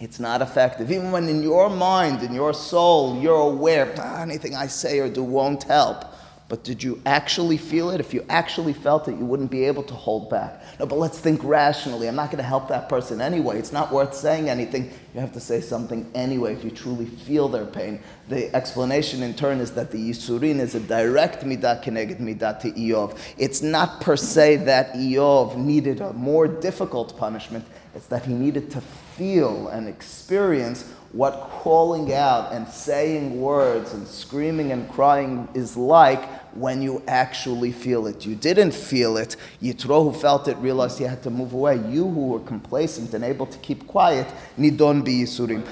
it's 0.00 0.20
not 0.20 0.42
effective, 0.42 0.90
even 0.90 1.12
when 1.12 1.28
in 1.28 1.42
your 1.42 1.70
mind, 1.70 2.22
in 2.22 2.32
your 2.32 2.52
soul, 2.52 3.20
you're 3.20 3.52
aware, 3.52 3.92
ah, 3.98 4.22
anything 4.22 4.54
I 4.54 4.66
say 4.66 4.98
or 4.98 5.08
do 5.08 5.22
won't 5.22 5.64
help 5.64 6.11
but 6.52 6.64
did 6.64 6.82
you 6.82 7.00
actually 7.06 7.56
feel 7.56 7.88
it? 7.88 7.98
If 7.98 8.12
you 8.12 8.26
actually 8.28 8.74
felt 8.74 9.08
it, 9.08 9.16
you 9.16 9.24
wouldn't 9.24 9.50
be 9.50 9.64
able 9.64 9.82
to 9.84 9.94
hold 9.94 10.28
back. 10.28 10.62
No, 10.78 10.84
but 10.84 10.98
let's 10.98 11.18
think 11.18 11.42
rationally. 11.42 12.06
I'm 12.08 12.14
not 12.14 12.26
going 12.26 12.42
to 12.42 12.44
help 12.44 12.68
that 12.68 12.90
person 12.90 13.22
anyway. 13.22 13.58
It's 13.58 13.72
not 13.72 13.90
worth 13.90 14.12
saying 14.14 14.50
anything. 14.50 14.92
You 15.14 15.20
have 15.20 15.32
to 15.32 15.40
say 15.40 15.62
something 15.62 16.10
anyway 16.14 16.52
if 16.52 16.62
you 16.62 16.70
truly 16.70 17.06
feel 17.06 17.48
their 17.48 17.64
pain. 17.64 18.02
The 18.28 18.54
explanation 18.54 19.22
in 19.22 19.32
turn 19.32 19.60
is 19.60 19.70
that 19.70 19.90
the 19.92 20.10
Yisurin 20.10 20.60
is 20.60 20.74
a 20.74 20.80
direct 20.80 21.42
midah 21.42 21.82
keneged 21.82 22.20
midah 22.20 22.60
to 22.60 22.72
Eov. 22.72 23.18
It's 23.38 23.62
not 23.62 24.02
per 24.02 24.18
se 24.18 24.56
that 24.56 24.92
Eov 24.92 25.56
needed 25.56 26.02
a 26.02 26.12
more 26.12 26.46
difficult 26.46 27.16
punishment. 27.16 27.64
It's 27.94 28.08
that 28.08 28.26
he 28.26 28.34
needed 28.34 28.70
to 28.72 28.82
feel 29.16 29.68
and 29.68 29.88
experience 29.88 30.84
what 31.12 31.50
calling 31.50 32.12
out 32.14 32.52
and 32.52 32.66
saying 32.66 33.38
words 33.38 33.92
and 33.92 34.08
screaming 34.08 34.72
and 34.72 34.90
crying 34.90 35.46
is 35.54 35.76
like 35.76 36.26
when 36.54 36.82
you 36.82 37.02
actually 37.06 37.72
feel 37.72 38.06
it. 38.06 38.26
You 38.26 38.34
didn't 38.34 38.72
feel 38.72 39.16
it. 39.16 39.36
Yitro, 39.62 40.04
who 40.04 40.12
felt 40.18 40.48
it, 40.48 40.56
realized 40.58 40.98
he 40.98 41.04
had 41.04 41.22
to 41.22 41.30
move 41.30 41.52
away. 41.52 41.76
You, 41.88 42.08
who 42.08 42.28
were 42.28 42.40
complacent 42.40 43.14
and 43.14 43.24
able 43.24 43.46
to 43.46 43.58
keep 43.58 43.86
quiet, 43.86 44.26
nidon 44.58 45.04
bi 45.04 45.12
yisurim. 45.12 45.66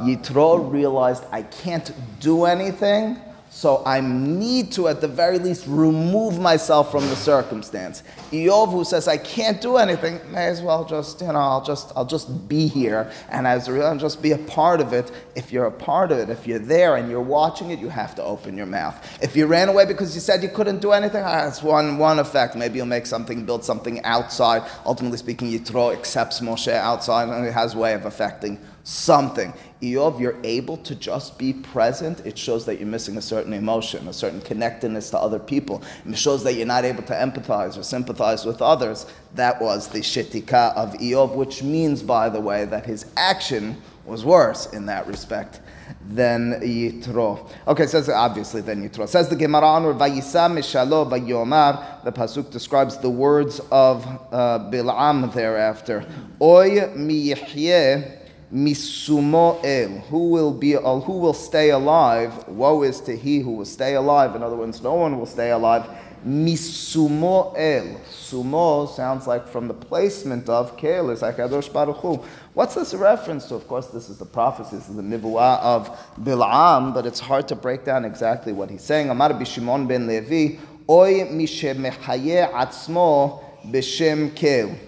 Yitro 0.00 0.70
realized 0.70 1.24
I 1.32 1.42
can't 1.42 1.90
do 2.20 2.44
anything, 2.44 3.18
so 3.58 3.82
I 3.84 4.00
need 4.00 4.70
to, 4.74 4.86
at 4.86 5.00
the 5.00 5.08
very 5.08 5.40
least, 5.40 5.64
remove 5.66 6.38
myself 6.38 6.92
from 6.92 7.08
the 7.08 7.16
circumstance. 7.16 8.04
Eov, 8.30 8.70
who 8.70 8.84
says 8.84 9.08
I 9.08 9.16
can't 9.16 9.60
do 9.60 9.78
anything, 9.78 10.20
may 10.30 10.46
as 10.46 10.62
well 10.62 10.84
just, 10.84 11.20
you 11.20 11.26
know, 11.26 11.40
I'll 11.40 11.64
just, 11.64 11.90
I'll 11.96 12.04
just 12.04 12.48
be 12.48 12.68
here, 12.68 13.10
and 13.28 13.48
as 13.48 13.66
a 13.66 13.72
result, 13.72 13.98
just 13.98 14.22
be 14.22 14.30
a 14.30 14.38
part 14.38 14.80
of 14.80 14.92
it. 14.92 15.10
If 15.34 15.50
you're 15.50 15.66
a 15.66 15.72
part 15.72 16.12
of 16.12 16.18
it, 16.18 16.30
if 16.30 16.46
you're 16.46 16.60
there 16.60 16.94
and 16.94 17.10
you're 17.10 17.20
watching 17.20 17.70
it, 17.70 17.80
you 17.80 17.88
have 17.88 18.14
to 18.14 18.22
open 18.22 18.56
your 18.56 18.66
mouth. 18.66 18.94
If 19.20 19.34
you 19.34 19.46
ran 19.46 19.68
away 19.68 19.86
because 19.86 20.14
you 20.14 20.20
said 20.20 20.40
you 20.40 20.50
couldn't 20.50 20.80
do 20.80 20.92
anything, 20.92 21.24
ah, 21.24 21.42
that's 21.42 21.60
one 21.60 21.98
one 21.98 22.20
effect. 22.20 22.54
Maybe 22.54 22.76
you'll 22.76 22.86
make 22.86 23.06
something, 23.06 23.44
build 23.44 23.64
something 23.64 24.04
outside. 24.04 24.70
Ultimately 24.86 25.18
speaking, 25.18 25.50
Yitro 25.50 25.92
accepts 25.92 26.38
Moshe 26.38 26.72
outside, 26.72 27.28
and 27.28 27.44
it 27.44 27.52
has 27.52 27.74
a 27.74 27.78
way 27.78 27.94
of 27.94 28.04
affecting 28.04 28.60
something. 28.88 29.52
Eov, 29.82 30.18
you're 30.18 30.38
able 30.44 30.78
to 30.78 30.94
just 30.94 31.38
be 31.38 31.52
present. 31.52 32.24
It 32.24 32.38
shows 32.38 32.64
that 32.64 32.78
you're 32.78 32.88
missing 32.88 33.18
a 33.18 33.22
certain 33.22 33.52
emotion, 33.52 34.08
a 34.08 34.14
certain 34.14 34.40
connectedness 34.40 35.10
to 35.10 35.18
other 35.18 35.38
people. 35.38 35.82
It 36.06 36.16
shows 36.16 36.42
that 36.44 36.54
you're 36.54 36.66
not 36.66 36.86
able 36.86 37.02
to 37.02 37.12
empathize 37.12 37.78
or 37.78 37.82
sympathize 37.82 38.46
with 38.46 38.62
others. 38.62 39.04
That 39.34 39.60
was 39.60 39.88
the 39.88 39.98
shitika 39.98 40.74
of 40.74 40.94
Eov, 40.94 41.34
which 41.34 41.62
means, 41.62 42.02
by 42.02 42.30
the 42.30 42.40
way, 42.40 42.64
that 42.64 42.86
his 42.86 43.04
action 43.16 43.76
was 44.06 44.24
worse 44.24 44.72
in 44.72 44.86
that 44.86 45.06
respect 45.06 45.60
than 46.08 46.60
Yitro. 46.62 47.50
Okay, 47.66 47.86
says 47.86 48.08
obviously 48.08 48.62
than 48.62 48.88
Yitro. 48.88 49.06
Says 49.06 49.28
the 49.28 49.36
Gemara 49.36 49.66
on 49.66 49.82
Vayisa 49.98 50.50
Mishalo 50.50 51.08
Vayomar. 51.10 52.02
The 52.04 52.12
pasuk 52.12 52.50
describes 52.50 52.96
the 52.96 53.10
words 53.10 53.60
of 53.70 54.06
uh, 54.32 54.70
Bil'am 54.70 55.32
thereafter. 55.34 56.06
Oy 56.40 56.70
miyihye 56.96 58.17
misumo 58.52 59.60
el. 59.64 60.00
Who 60.08 60.30
will 60.30 60.52
be? 60.52 60.76
Uh, 60.76 61.00
who 61.00 61.18
will 61.18 61.34
stay 61.34 61.70
alive? 61.70 62.46
Woe 62.48 62.82
is 62.82 63.00
to 63.02 63.16
he 63.16 63.40
who 63.40 63.52
will 63.52 63.64
stay 63.64 63.94
alive. 63.94 64.34
In 64.34 64.42
other 64.42 64.56
words, 64.56 64.82
no 64.82 64.94
one 64.94 65.18
will 65.18 65.26
stay 65.26 65.50
alive. 65.50 65.88
Misumo 66.26 67.54
el. 67.56 68.00
Sumo 68.10 68.88
sounds 68.88 69.26
like 69.26 69.46
from 69.46 69.68
the 69.68 69.74
placement 69.74 70.48
of 70.48 70.76
Kel 70.76 71.10
is 71.10 71.20
Baruch 71.20 71.96
Hu. 71.98 72.16
What's 72.54 72.74
this 72.74 72.92
reference 72.92 73.46
to? 73.46 73.54
Of 73.54 73.68
course, 73.68 73.86
this 73.88 74.08
is 74.08 74.18
the 74.18 74.26
prophecy. 74.26 74.76
This 74.76 74.88
is 74.88 74.96
the 74.96 75.02
nivuah 75.02 75.60
of 75.60 75.88
Bil'am, 76.20 76.92
but 76.92 77.06
it's 77.06 77.20
hard 77.20 77.46
to 77.48 77.54
break 77.54 77.84
down 77.84 78.04
exactly 78.04 78.52
what 78.52 78.70
he's 78.70 78.82
saying. 78.82 79.10
Amar 79.10 79.30
b'Shimon 79.30 79.86
ben 79.86 80.06
Levi. 80.06 80.58
Oy 80.90 81.28
mishemechaye 81.30 82.50
atzmo 82.50 83.42
b'shem 83.66 84.34
Kel. 84.34 84.87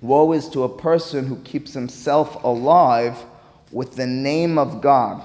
Woe 0.00 0.32
is 0.32 0.48
to 0.50 0.62
a 0.62 0.68
person 0.68 1.26
who 1.26 1.36
keeps 1.38 1.74
himself 1.74 2.44
alive 2.44 3.18
with 3.72 3.96
the 3.96 4.06
name 4.06 4.56
of 4.56 4.80
God. 4.80 5.24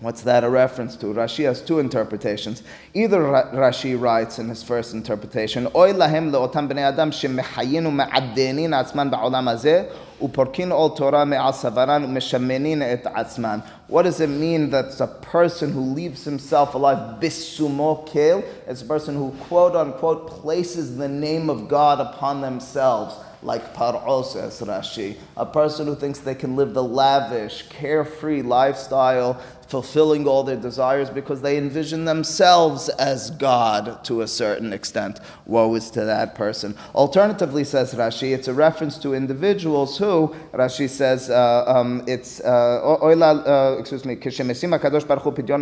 What's 0.00 0.22
that 0.22 0.42
a 0.42 0.50
reference 0.50 0.96
to? 0.96 1.06
Rashi 1.06 1.44
has 1.44 1.62
two 1.62 1.78
interpretations. 1.78 2.64
Either 2.92 3.22
Ra- 3.22 3.52
Rashi 3.52 3.98
writes 3.98 4.40
in 4.40 4.48
his 4.48 4.60
first 4.60 4.94
interpretation, 4.94 5.68
Oy 5.76 5.92
lahem 5.92 6.32
le'otam 6.32 6.68
b'nei 6.68 6.80
adam 6.80 7.12
shemechayin 7.12 7.86
u'me'addenin 7.86 8.70
atzman 8.70 9.12
ba'olam 9.12 9.44
hazeh 9.44 9.94
u'porkin 10.20 10.72
ol 10.72 10.90
Torah 10.96 11.24
me'al 11.24 11.52
savaran 11.52 12.04
u'meshamenin 12.04 12.82
et 12.82 13.04
atzman. 13.04 13.64
What 13.86 14.02
does 14.02 14.18
it 14.18 14.30
mean 14.30 14.70
that 14.70 14.98
a 14.98 15.06
person 15.06 15.72
who 15.72 15.80
leaves 15.80 16.24
himself 16.24 16.74
alive, 16.74 17.20
bisumo 17.20 18.04
kel, 18.04 18.42
it's 18.66 18.82
a 18.82 18.86
person 18.86 19.14
who 19.14 19.30
quote 19.42 19.76
unquote 19.76 20.26
places 20.26 20.96
the 20.96 21.08
name 21.08 21.48
of 21.48 21.68
God 21.68 22.00
upon 22.00 22.40
themselves 22.40 23.14
like 23.42 23.74
Paro 23.74 24.24
says 24.24 24.60
Rashi, 24.60 25.16
a 25.36 25.44
person 25.44 25.86
who 25.86 25.94
thinks 25.94 26.20
they 26.20 26.34
can 26.34 26.56
live 26.56 26.74
the 26.74 26.82
lavish, 26.82 27.64
carefree 27.68 28.42
lifestyle, 28.42 29.40
fulfilling 29.71 30.25
all 30.27 30.43
their 30.43 30.55
desires 30.55 31.09
because 31.09 31.41
they 31.41 31.57
envision 31.57 32.05
themselves 32.05 32.89
as 32.89 33.31
God 33.31 34.03
to 34.05 34.21
a 34.21 34.27
certain 34.27 34.71
extent. 34.71 35.19
Woe 35.45 35.75
is 35.75 35.91
to 35.91 36.05
that 36.05 36.35
person. 36.35 36.75
Alternatively, 36.95 37.63
says 37.63 37.93
Rashi, 37.93 38.33
it's 38.33 38.47
a 38.47 38.53
reference 38.53 38.97
to 38.99 39.13
individuals 39.13 39.97
who, 39.97 40.33
Rashi 40.53 40.89
says, 40.89 41.29
uh, 41.29 41.65
um, 41.67 42.03
it's, 42.07 42.39
uh, 42.39 42.97
oila, 43.01 43.45
uh, 43.45 43.79
excuse 43.79 44.05
me, 44.05 44.15
כשמשים 44.15 44.73
הקדוש 44.73 45.03
ברוך 45.03 45.23
הוא 45.23 45.33
פדיון, 45.35 45.61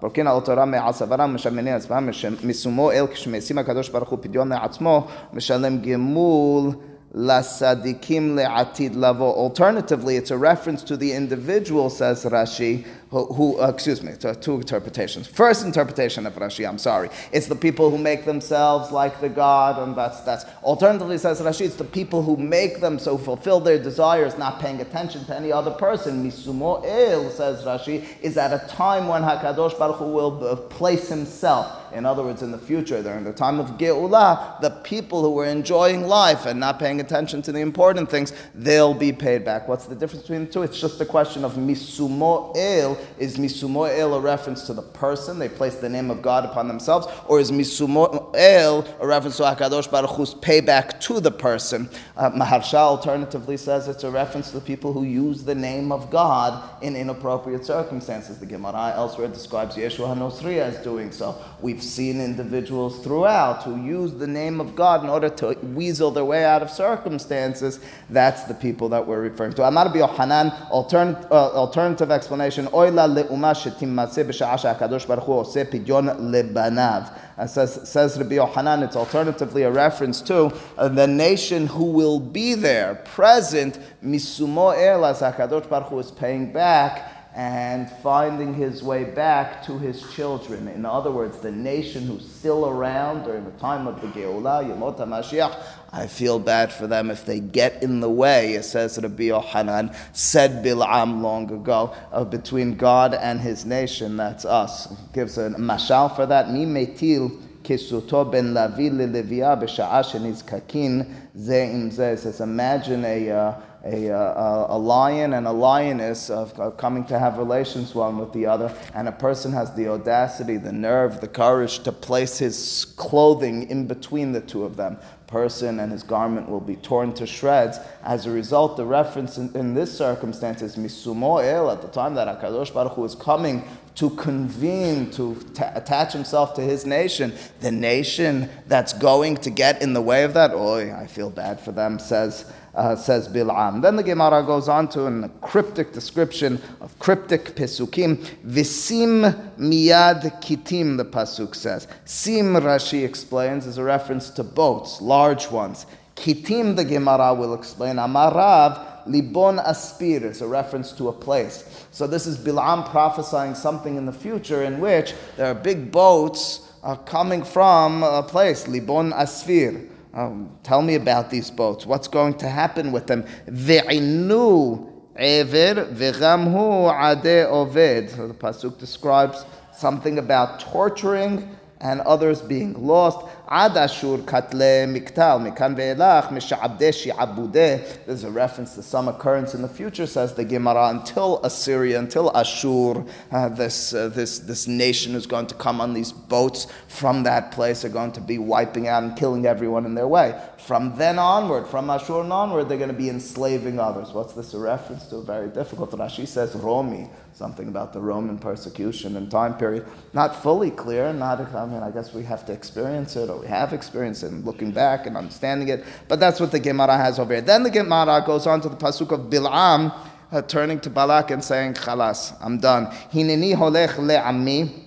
פורקין 0.00 0.26
על 0.26 0.40
תורה 0.40 0.64
מעל 0.64 0.92
סברם, 0.92 1.34
משמנים 1.34 1.74
עצמם, 1.74 2.08
משומו 2.44 2.92
אל 2.92 3.06
כשמשים 3.06 3.58
הקדוש 3.58 3.88
ברוך 3.88 4.08
הוא 4.08 4.18
פדיון 4.22 4.48
לעצמו, 4.48 5.06
משלם 5.32 5.78
גמול 5.78 6.70
Lasadikim 7.13 8.35
le'atid 8.35 8.95
lavo. 8.95 9.25
Alternatively, 9.25 10.17
it's 10.17 10.29
a 10.29 10.37
reference 10.37 10.83
to 10.83 10.97
the 10.97 11.13
individual, 11.13 11.89
says 11.89 12.25
Rashi, 12.25 12.85
who, 13.11 13.25
who 13.27 13.61
uh, 13.61 13.69
excuse 13.69 14.03
me, 14.03 14.11
two 14.41 14.55
interpretations. 14.55 15.25
First 15.25 15.65
interpretation 15.65 16.25
of 16.25 16.35
Rashi, 16.35 16.67
I'm 16.67 16.77
sorry. 16.77 17.09
It's 17.31 17.47
the 17.47 17.55
people 17.55 17.89
who 17.89 17.97
make 17.97 18.25
themselves 18.25 18.91
like 18.91 19.21
the 19.21 19.29
God, 19.29 19.81
and 19.81 19.95
that's, 19.95 20.19
that's. 20.21 20.45
Alternatively, 20.63 21.17
says 21.17 21.39
Rashi, 21.39 21.61
it's 21.61 21.75
the 21.75 21.85
people 21.85 22.21
who 22.21 22.35
make 22.35 22.81
them 22.81 22.99
so 22.99 23.17
fulfill 23.17 23.61
their 23.61 23.81
desires, 23.81 24.37
not 24.37 24.59
paying 24.59 24.81
attention 24.81 25.23
to 25.25 25.35
any 25.35 25.51
other 25.51 25.71
person. 25.71 26.29
Misumo 26.29 26.83
el, 26.85 27.29
says 27.29 27.63
Rashi, 27.63 28.05
is 28.21 28.37
at 28.37 28.51
a 28.51 28.67
time 28.67 29.07
when 29.07 29.21
HaKadosh 29.21 29.79
Baruch 29.79 29.95
Hu 29.95 30.11
will 30.11 30.45
uh, 30.45 30.55
place 30.57 31.07
himself. 31.07 31.86
In 31.93 32.05
other 32.05 32.23
words, 32.23 32.41
in 32.41 32.51
the 32.51 32.57
future, 32.57 33.01
during 33.01 33.23
the 33.23 33.33
time 33.33 33.59
of 33.59 33.77
Geulah, 33.77 34.61
the 34.61 34.69
people 34.69 35.21
who 35.21 35.31
were 35.31 35.45
enjoying 35.45 36.07
life 36.07 36.45
and 36.45 36.59
not 36.59 36.79
paying 36.79 36.99
attention 36.99 37.41
to 37.43 37.51
the 37.51 37.59
important 37.59 38.09
things, 38.09 38.33
they'll 38.53 38.93
be 38.93 39.11
paid 39.11 39.45
back. 39.45 39.67
What's 39.67 39.85
the 39.85 39.95
difference 39.95 40.23
between 40.23 40.45
the 40.45 40.51
two? 40.51 40.63
It's 40.63 40.79
just 40.79 40.99
a 41.01 41.05
question 41.05 41.43
of 41.43 41.53
misumo 41.53 42.55
el. 42.55 42.97
Is 43.17 43.37
misumo 43.37 43.89
el 43.97 44.13
a 44.15 44.19
reference 44.19 44.65
to 44.67 44.73
the 44.73 44.81
person? 44.81 45.39
They 45.39 45.49
place 45.49 45.75
the 45.75 45.89
name 45.89 46.11
of 46.11 46.21
God 46.21 46.45
upon 46.45 46.67
themselves. 46.67 47.07
Or 47.27 47.39
is 47.39 47.51
misumo 47.51 48.33
el 48.35 48.85
a 48.99 49.07
reference 49.07 49.37
to 49.37 49.43
HaKadosh 49.43 49.89
Baruch 49.89 50.11
Hu's 50.11 50.33
payback 50.35 50.99
to 51.01 51.19
the 51.19 51.31
person? 51.31 51.89
Uh, 52.15 52.29
Maharsha 52.31 52.75
alternatively 52.75 53.57
says 53.57 53.87
it's 53.87 54.03
a 54.03 54.11
reference 54.11 54.49
to 54.49 54.55
the 54.55 54.65
people 54.65 54.93
who 54.93 55.03
use 55.03 55.43
the 55.43 55.55
name 55.55 55.91
of 55.91 56.09
God 56.09 56.83
in 56.83 56.95
inappropriate 56.95 57.65
circumstances. 57.65 58.39
The 58.39 58.45
Gemara 58.45 58.93
elsewhere 58.95 59.27
describes 59.27 59.75
Yeshua 59.75 60.15
HaNosri 60.15 60.57
as 60.57 60.77
doing 60.83 61.11
so. 61.11 61.41
We've 61.77 61.83
seen 61.83 62.19
individuals 62.19 62.97
throughout 63.03 63.61
who 63.61 63.79
use 63.79 64.11
the 64.11 64.25
name 64.25 64.59
of 64.59 64.75
God 64.75 65.03
in 65.03 65.11
order 65.11 65.29
to 65.29 65.55
weasel 65.61 66.09
their 66.09 66.25
way 66.25 66.43
out 66.43 66.63
of 66.63 66.71
circumstances. 66.71 67.79
That's 68.09 68.45
the 68.45 68.55
people 68.55 68.89
that 68.89 69.05
we're 69.05 69.21
referring 69.21 69.53
to. 69.53 69.63
Amar 69.63 69.87
Hanan, 69.91 70.47
uh, 70.47 70.73
alternative 70.73 72.09
explanation, 72.09 72.65
Oila 72.69 73.07
le'uma 73.07 73.53
shetimmatze 73.53 74.25
b'sha'a 74.25 74.57
she'akadosh 74.59 75.07
baruch 75.07 75.25
hu 75.25 75.33
pidyon 75.43 76.19
lebanav. 76.19 77.15
And 77.37 77.47
says, 77.47 77.87
says 77.87 78.17
Rabbi 78.17 78.33
Yohanan, 78.33 78.81
it's 78.81 78.95
alternatively 78.95 79.61
a 79.61 79.69
reference 79.69 80.19
to 80.21 80.51
uh, 80.79 80.87
the 80.87 81.05
nation 81.05 81.67
who 81.67 81.85
will 81.91 82.19
be 82.19 82.55
there, 82.55 82.95
present, 83.05 83.77
misumo 84.03 84.75
el 84.75 85.05
as 85.05 85.19
HaKadosh 85.19 85.69
Baruch 85.69 85.89
Hu 85.89 85.99
is 85.99 86.09
paying 86.09 86.51
back 86.51 87.16
and 87.37 87.87
finding 88.01 88.55
his 88.55 88.81
way 88.81 89.03
back 89.03 89.63
to 89.63 89.77
his 89.77 90.01
children. 90.15 90.67
In 90.67 90.87
other 90.87 91.11
words, 91.11 91.37
the 91.37 91.51
nation 91.51 92.07
who's 92.07 92.27
still 92.27 92.67
around 92.67 93.25
during 93.25 93.45
the 93.45 93.51
time 93.59 93.85
of 93.85 94.01
the 94.01 94.07
Geulah, 94.07 94.63
Yemot 94.65 94.97
HaMashiach, 94.97 95.55
I 95.93 96.07
feel 96.07 96.39
bad 96.39 96.73
for 96.73 96.87
them 96.87 97.11
if 97.11 97.27
they 97.27 97.39
get 97.39 97.83
in 97.83 97.99
the 97.99 98.09
way, 98.09 98.55
it 98.55 98.63
says 98.63 98.97
Rabbi 98.99 99.25
Yochanan, 99.25 99.95
said 100.13 100.65
Bil'am 100.65 101.21
long 101.21 101.51
ago, 101.51 101.93
uh, 102.11 102.23
between 102.23 102.75
God 102.75 103.13
and 103.13 103.39
his 103.39 103.67
nation, 103.67 104.17
that's 104.17 104.43
us. 104.43 104.91
Gives 105.13 105.37
a 105.37 105.51
mashal 105.51 106.15
for 106.15 106.25
that, 106.25 106.49
Mi 106.49 106.65
metil 106.65 107.39
kisuto 107.61 108.31
ben 108.31 108.55
lavi 108.55 108.89
lelevia 108.89 109.61
b'sha'ah 109.61 110.47
kakin 110.47 111.15
ze 111.37 111.69
im 111.69 111.91
ze. 111.91 112.15
says, 112.15 112.41
imagine 112.41 113.05
a... 113.05 113.29
Uh, 113.29 113.61
a, 113.87 114.11
uh, 114.11 114.67
a, 114.69 114.75
a 114.75 114.77
lion 114.77 115.33
and 115.33 115.47
a 115.47 115.51
lioness 115.51 116.29
of, 116.29 116.57
of 116.59 116.77
coming 116.77 117.05
to 117.05 117.17
have 117.17 117.37
relations 117.37 117.95
one 117.95 118.17
with 118.17 118.33
the 118.33 118.45
other, 118.45 118.75
and 118.93 119.07
a 119.07 119.11
person 119.11 119.53
has 119.53 119.73
the 119.73 119.87
audacity, 119.87 120.57
the 120.57 120.71
nerve, 120.71 121.21
the 121.21 121.27
courage 121.27 121.79
to 121.79 121.91
place 121.91 122.37
his 122.37 122.85
clothing 122.97 123.69
in 123.69 123.87
between 123.87 124.31
the 124.31 124.41
two 124.41 124.63
of 124.63 124.75
them. 124.75 124.97
Person 125.27 125.81
and 125.81 125.91
his 125.91 126.03
garment 126.03 126.49
will 126.49 126.61
be 126.61 126.77
torn 126.77 127.13
to 127.15 127.27
shreds. 127.27 127.79
As 128.01 128.25
a 128.25 128.31
result, 128.31 128.77
the 128.77 128.85
reference 128.85 129.37
in, 129.37 129.53
in 129.55 129.73
this 129.73 129.95
circumstance 129.95 130.61
is 130.61 130.77
Misumo 130.77 131.43
El, 131.43 131.69
at 131.69 131.81
the 131.81 131.89
time 131.89 132.15
that 132.15 132.27
HaKadosh 132.27 132.73
Baruch 132.73 132.93
Hu 132.93 133.03
is 133.03 133.13
coming 133.15 133.67
to 133.95 134.11
convene, 134.11 135.11
to 135.11 135.35
t- 135.53 135.63
attach 135.73 136.13
himself 136.13 136.53
to 136.53 136.61
his 136.61 136.85
nation, 136.85 137.33
the 137.59 137.71
nation 137.71 138.49
that's 138.67 138.93
going 138.93 139.35
to 139.35 139.49
get 139.49 139.81
in 139.81 139.93
the 139.93 140.01
way 140.01 140.23
of 140.23 140.33
that, 140.35 140.53
oi, 140.53 140.93
I 140.93 141.07
feel 141.07 141.29
bad 141.29 141.59
for 141.59 141.71
them, 141.71 141.99
says 141.99 142.45
uh, 142.77 142.95
says 142.95 143.27
Bil'am. 143.27 143.81
Then 143.81 143.95
the 143.95 144.03
Gemara 144.03 144.43
goes 144.43 144.69
on 144.69 144.87
to 144.89 145.07
a 145.07 145.29
cryptic 145.41 145.91
description 145.93 146.61
of 146.79 146.97
cryptic 146.99 147.55
pesukim. 147.55 148.17
Visim 148.45 149.33
miyad 149.57 150.41
kitim, 150.41 150.95
the 150.95 151.03
pasuk 151.03 151.55
says. 151.55 151.87
Sim, 152.05 152.53
Rashi 152.53 153.03
explains, 153.03 153.65
is 153.65 153.79
a 153.79 153.83
reference 153.83 154.29
to 154.29 154.43
boats, 154.43 155.01
large 155.01 155.49
ones. 155.49 155.87
Kitim, 156.15 156.75
the 156.75 156.85
Gemara 156.85 157.33
will 157.33 157.55
explain. 157.55 157.95
Amarav, 157.95 159.07
libon 159.07 159.63
aspir, 159.65 160.23
is 160.23 160.41
a 160.41 160.47
reference 160.47 160.91
to 160.91 161.09
a 161.09 161.13
place. 161.13 161.85
So 161.89 162.05
this 162.05 162.27
is 162.27 162.37
Bil'am 162.37 162.87
prophesying 162.91 163.55
something 163.55 163.97
in 163.97 164.05
the 164.05 164.13
future 164.13 164.63
in 164.63 164.79
which 164.79 165.15
there 165.35 165.47
are 165.47 165.55
big 165.55 165.91
boats 165.91 166.71
uh, 166.83 166.95
coming 166.95 167.43
from 167.43 168.03
a 168.03 168.21
place, 168.21 168.67
libon 168.67 169.13
aspir. 169.13 169.89
Um, 170.13 170.57
tell 170.63 170.81
me 170.81 170.95
about 170.95 171.29
these 171.29 171.51
boats. 171.51 171.85
What's 171.85 172.07
going 172.07 172.35
to 172.39 172.49
happen 172.49 172.91
with 172.91 173.07
them? 173.07 173.23
Ve'inu 173.47 174.91
ever 175.15 175.85
ve'gamhu 175.85 176.91
ade 176.91 177.45
oved. 177.47 178.15
So 178.15 178.27
the 178.27 178.33
pasuk 178.33 178.77
describes 178.79 179.45
something 179.73 180.17
about 180.17 180.59
torturing 180.59 181.55
and 181.79 182.01
others 182.01 182.41
being 182.41 182.73
lost. 182.85 183.27
Ad 183.49 183.77
Ashur 183.77 184.17
katle 184.17 184.85
miktal 184.91 185.39
mikan 185.39 185.73
ve'elach 185.73 186.27
misha'abde 186.31 186.91
shi'abude. 186.91 188.05
There's 188.05 188.25
a 188.25 188.29
reference 188.29 188.75
to 188.75 188.83
some 188.83 189.07
occurrence 189.07 189.55
in 189.55 189.61
the 189.61 189.69
future, 189.69 190.05
says 190.05 190.33
the 190.33 190.43
Gemara, 190.43 190.89
until 190.89 191.41
Assyria, 191.45 191.97
until 191.97 192.35
Ashur, 192.35 193.05
uh, 193.31 193.47
this, 193.47 193.93
uh, 193.93 194.09
this, 194.09 194.39
this 194.39 194.67
nation 194.67 195.15
is 195.15 195.25
going 195.25 195.47
to 195.47 195.55
come 195.55 195.79
on 195.79 195.93
these 195.93 196.11
boats 196.11 196.67
from 196.89 197.23
that 197.23 197.53
place, 197.53 197.85
are 197.85 197.89
going 197.89 198.11
to 198.11 198.21
be 198.21 198.37
wiping 198.37 198.89
out 198.89 199.03
and 199.03 199.15
killing 199.15 199.45
everyone 199.45 199.85
in 199.85 199.95
their 199.95 200.09
way. 200.09 200.37
From 200.57 200.97
then 200.97 201.17
onward, 201.17 201.67
from 201.67 201.89
Ashur 201.89 202.15
onward, 202.15 202.67
they're 202.67 202.77
going 202.77 202.89
to 202.89 202.93
be 202.93 203.09
enslaving 203.09 203.79
others. 203.79 204.11
What's 204.11 204.33
this 204.33 204.53
a 204.55 204.59
reference 204.59 205.05
to? 205.07 205.21
Very 205.21 205.47
difficult. 205.47 205.91
Rashi 205.91 206.27
says 206.27 206.53
Romi, 206.53 207.09
something 207.31 207.69
about 207.69 207.93
the 207.93 208.01
Roman 208.01 208.37
persecution 208.37 209.15
and 209.15 209.31
time 209.31 209.53
period. 209.53 209.85
Not 210.11 210.35
fully 210.35 210.71
clear, 210.71 211.13
not, 211.13 211.39
I 211.55 211.65
mean, 211.65 211.81
I 211.81 211.91
guess 211.91 212.13
we 212.13 212.23
have 212.23 212.45
to 212.47 212.51
experience 212.51 213.15
it 213.15 213.29
we 213.39 213.47
have 213.47 213.73
experienced 213.73 214.23
it, 214.23 214.31
and 214.31 214.45
looking 214.45 214.71
back 214.71 215.05
and 215.05 215.15
understanding 215.15 215.69
it. 215.69 215.85
But 216.07 216.19
that's 216.19 216.39
what 216.39 216.51
the 216.51 216.59
Gemara 216.59 216.97
has 216.97 217.19
over 217.19 217.33
here. 217.33 217.41
Then 217.41 217.63
the 217.63 217.69
Gemara 217.69 218.23
goes 218.25 218.47
on 218.47 218.61
to 218.61 218.69
the 218.69 218.75
pasuk 218.75 219.11
of 219.11 219.29
Bil'am, 219.29 219.93
uh, 220.31 220.41
turning 220.43 220.79
to 220.81 220.89
Balak 220.89 221.31
and 221.31 221.43
saying, 221.43 221.75
Chalas, 221.75 222.35
I'm 222.41 222.59
done. 222.59 222.87
Hineni 223.11 223.55
holech 223.55 223.95
le'ammi. 223.95 224.83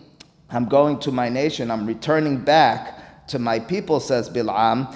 I'm 0.50 0.68
going 0.68 0.98
to 1.00 1.12
my 1.12 1.28
nation. 1.28 1.70
I'm 1.70 1.86
returning 1.86 2.38
back 2.38 2.99
to 3.30 3.38
my 3.38 3.58
people, 3.58 4.00
says 4.00 4.28
Bil'am, 4.28 4.88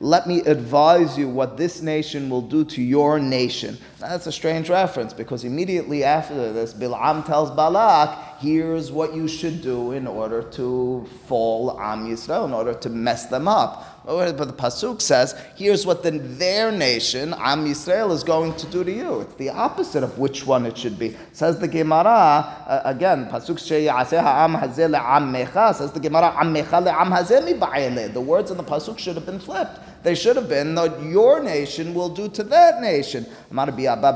Let 0.00 0.26
me 0.26 0.40
advise 0.40 1.18
you 1.18 1.28
what 1.28 1.56
this 1.56 1.82
nation 1.82 2.30
will 2.30 2.42
do 2.42 2.64
to 2.64 2.82
your 2.82 3.18
nation. 3.18 3.78
Now, 4.00 4.08
that's 4.08 4.26
a 4.26 4.32
strange 4.32 4.70
reference 4.70 5.12
because 5.12 5.44
immediately 5.44 6.04
after 6.04 6.52
this, 6.52 6.72
Bil'am 6.72 7.26
tells 7.26 7.50
Balak, 7.50 8.38
here's 8.38 8.92
what 8.92 9.14
you 9.14 9.26
should 9.26 9.62
do 9.62 9.92
in 9.92 10.06
order 10.06 10.42
to 10.42 11.06
fall 11.26 11.80
Am 11.80 12.06
Yisrael, 12.06 12.44
in 12.46 12.52
order 12.52 12.74
to 12.74 12.88
mess 12.88 13.26
them 13.26 13.48
up. 13.48 13.95
But 14.06 14.36
the 14.36 14.52
pasuk 14.52 15.02
says, 15.02 15.34
here's 15.56 15.84
what 15.84 16.04
the, 16.04 16.12
their 16.12 16.70
nation, 16.70 17.34
Am 17.38 17.64
Yisrael, 17.66 18.12
is 18.12 18.22
going 18.22 18.54
to 18.54 18.66
do 18.68 18.84
to 18.84 18.92
you. 18.92 19.20
It's 19.22 19.34
the 19.34 19.50
opposite 19.50 20.04
of 20.04 20.16
which 20.16 20.46
one 20.46 20.64
it 20.64 20.78
should 20.78 20.96
be. 20.96 21.16
Says 21.32 21.58
the 21.58 21.66
Gemara 21.66 22.04
uh, 22.04 22.82
again, 22.84 23.26
pasuk 23.26 23.58
Am 23.88 24.54
le'ammecha. 24.54 25.74
Says 25.74 25.90
the 25.90 25.98
Gemara, 25.98 26.32
le'am 26.36 27.16
hazeh 27.16 28.12
The 28.12 28.20
words 28.20 28.52
in 28.52 28.56
the 28.56 28.62
pasuk 28.62 28.96
should 28.96 29.16
have 29.16 29.26
been 29.26 29.40
flipped. 29.40 29.80
They 30.05 30.15
should 30.15 30.35
have 30.35 30.49
been 30.49 30.75
that 30.75 31.01
your 31.03 31.43
nation 31.43 31.93
will 31.93 32.09
do 32.09 32.27
to 32.29 32.43
that 32.43 32.81
nation. 32.81 33.25
אמר 33.53 33.65
בי 33.75 33.89
אבא 33.89 34.11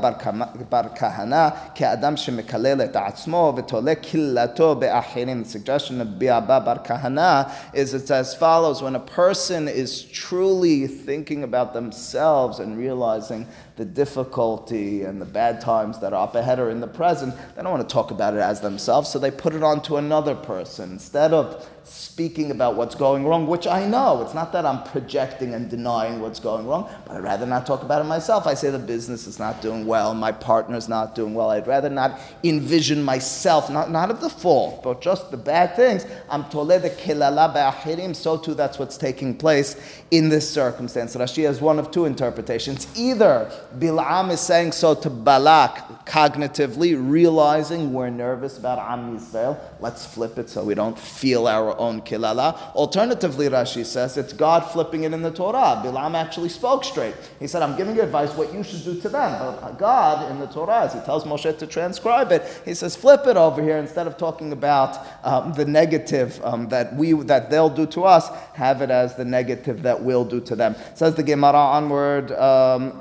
בר 0.70 0.82
כהנא, 0.94 1.48
כאדם 1.74 2.16
שמקלל 2.16 2.82
את 2.82 2.96
עצמו 2.96 3.52
ותולה 3.56 3.94
קללתו 3.94 4.74
באחרים. 4.74 5.42
The 5.42 5.58
suggestion 5.58 6.00
of 6.00 6.18
Bi 6.18 6.26
Abba 6.26 6.60
Bar 6.60 6.78
Kahana 6.78 7.50
is 7.74 7.94
it's 7.94 8.10
as 8.10 8.34
follows, 8.34 8.82
when 8.82 8.94
a 8.94 9.00
person 9.00 9.68
is 9.68 10.02
truly 10.02 10.86
thinking 10.86 11.42
about 11.42 11.72
themselves 11.72 12.58
and 12.58 12.78
realizing 12.78 13.46
the 13.75 13.85
difficulty 13.85 15.03
and 15.03 15.21
the 15.21 15.25
bad 15.25 15.61
times 15.61 15.99
that 15.99 16.13
are 16.13 16.23
up 16.23 16.35
ahead 16.35 16.59
or 16.59 16.69
in 16.69 16.79
the 16.79 16.87
present, 16.87 17.35
they 17.55 17.61
don't 17.61 17.71
want 17.71 17.87
to 17.87 17.93
talk 17.93 18.11
about 18.11 18.33
it 18.33 18.39
as 18.39 18.61
themselves, 18.61 19.09
so 19.09 19.17
they 19.19 19.31
put 19.31 19.53
it 19.53 19.63
on 19.63 19.81
to 19.83 19.97
another 19.97 20.35
person. 20.35 20.91
Instead 20.91 21.33
of 21.33 21.67
speaking 21.83 22.51
about 22.51 22.75
what's 22.75 22.95
going 22.95 23.25
wrong, 23.25 23.47
which 23.47 23.65
I 23.65 23.87
know, 23.87 24.21
it's 24.21 24.33
not 24.33 24.51
that 24.53 24.65
I'm 24.65 24.83
projecting 24.83 25.53
and 25.53 25.69
denying 25.69 26.21
what's 26.21 26.39
going 26.39 26.67
wrong, 26.67 26.89
but 27.05 27.17
I'd 27.17 27.23
rather 27.23 27.45
not 27.45 27.65
talk 27.65 27.81
about 27.81 28.01
it 28.01 28.05
myself. 28.05 28.45
I 28.45 28.53
say 28.53 28.69
the 28.69 28.79
business 28.79 29.25
is 29.27 29.39
not 29.39 29.61
doing 29.61 29.85
well, 29.85 30.13
my 30.13 30.31
partner's 30.31 30.87
not 30.87 31.15
doing 31.15 31.33
well. 31.33 31.49
I'd 31.49 31.67
rather 31.67 31.89
not 31.89 32.19
envision 32.43 33.03
myself, 33.03 33.69
not, 33.69 33.89
not 33.89 34.11
of 34.11 34.21
the 34.21 34.29
fault, 34.29 34.83
but 34.83 35.01
just 35.01 35.31
the 35.31 35.37
bad 35.37 35.75
things. 35.75 36.05
I'm 36.29 36.43
toled 36.45 36.69
kilala 36.69 37.53
ba'ahirim, 37.53 38.15
so 38.15 38.37
too 38.37 38.53
that's 38.53 38.77
what's 38.77 38.97
taking 38.97 39.35
place 39.35 39.75
in 40.11 40.29
this 40.29 40.49
circumstance. 40.49 41.15
Rashi 41.15 41.45
has 41.45 41.61
one 41.61 41.79
of 41.79 41.91
two 41.91 42.05
interpretations. 42.05 42.87
Either 42.95 43.51
Bil'am 43.77 44.31
is 44.31 44.41
saying 44.41 44.73
so 44.73 44.93
to 44.95 45.09
Balak 45.09 46.05
cognitively, 46.05 46.95
realizing 46.99 47.93
we're 47.93 48.09
nervous 48.09 48.57
about 48.57 48.79
Am 48.79 49.17
Yisrael. 49.17 49.57
Let's 49.79 50.05
flip 50.05 50.37
it 50.37 50.49
so 50.49 50.63
we 50.63 50.73
don't 50.73 50.97
feel 50.97 51.47
our 51.47 51.77
own 51.77 52.01
kilala. 52.01 52.59
Alternatively, 52.75 53.47
Rashi 53.47 53.85
says 53.85 54.17
it's 54.17 54.33
God 54.33 54.61
flipping 54.61 55.03
it 55.03 55.13
in 55.13 55.21
the 55.21 55.31
Torah. 55.31 55.81
Bil'am 55.83 56.15
actually 56.15 56.49
spoke 56.49 56.83
straight. 56.83 57.15
He 57.39 57.47
said, 57.47 57.61
I'm 57.61 57.77
giving 57.77 57.95
you 57.95 58.01
advice 58.01 58.33
what 58.35 58.53
you 58.53 58.63
should 58.63 58.83
do 58.83 58.99
to 58.99 59.09
them. 59.09 59.39
But 59.39 59.77
God 59.77 60.29
in 60.31 60.39
the 60.39 60.47
Torah, 60.47 60.81
as 60.81 60.93
he 60.93 60.99
tells 61.01 61.23
Moshe 61.23 61.57
to 61.57 61.67
transcribe 61.67 62.31
it, 62.31 62.61
he 62.65 62.73
says, 62.73 62.95
flip 62.95 63.25
it 63.25 63.37
over 63.37 63.61
here 63.61 63.77
instead 63.77 64.07
of 64.07 64.17
talking 64.17 64.51
about 64.51 64.97
um, 65.23 65.53
the 65.53 65.65
negative 65.65 66.43
um, 66.43 66.67
that 66.69 66.95
we 66.95 67.13
that 67.13 67.49
they'll 67.49 67.69
do 67.69 67.85
to 67.85 68.03
us, 68.03 68.29
have 68.53 68.81
it 68.81 68.89
as 68.89 69.15
the 69.15 69.25
negative 69.25 69.81
that 69.83 70.01
we'll 70.01 70.25
do 70.25 70.41
to 70.41 70.55
them. 70.55 70.75
Says 70.95 71.15
the 71.15 71.23
Gemara 71.23 71.57
onward. 71.57 72.31
Um, 72.33 72.97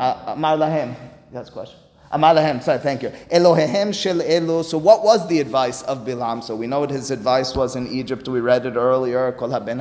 Marlahem. 0.60 0.94
That's 1.32 1.48
a 1.48 1.52
question. 1.52 1.78
Amalahem, 2.12 2.60
sorry, 2.60 2.80
thank 2.80 3.02
you. 3.02 3.10
Elohehem 3.32 3.94
shel 3.94 4.18
elu. 4.18 4.64
So 4.64 4.78
what 4.78 5.04
was 5.04 5.28
the 5.28 5.38
advice 5.38 5.82
of 5.82 5.98
Bilam? 5.98 6.42
So 6.42 6.56
we 6.56 6.66
know 6.66 6.80
what 6.80 6.90
his 6.90 7.12
advice 7.12 7.54
was 7.54 7.76
in 7.76 7.86
Egypt. 7.86 8.28
We 8.28 8.40
read 8.40 8.66
it 8.66 8.74
earlier. 8.74 9.30
Kol 9.30 9.50
haben. 9.50 9.78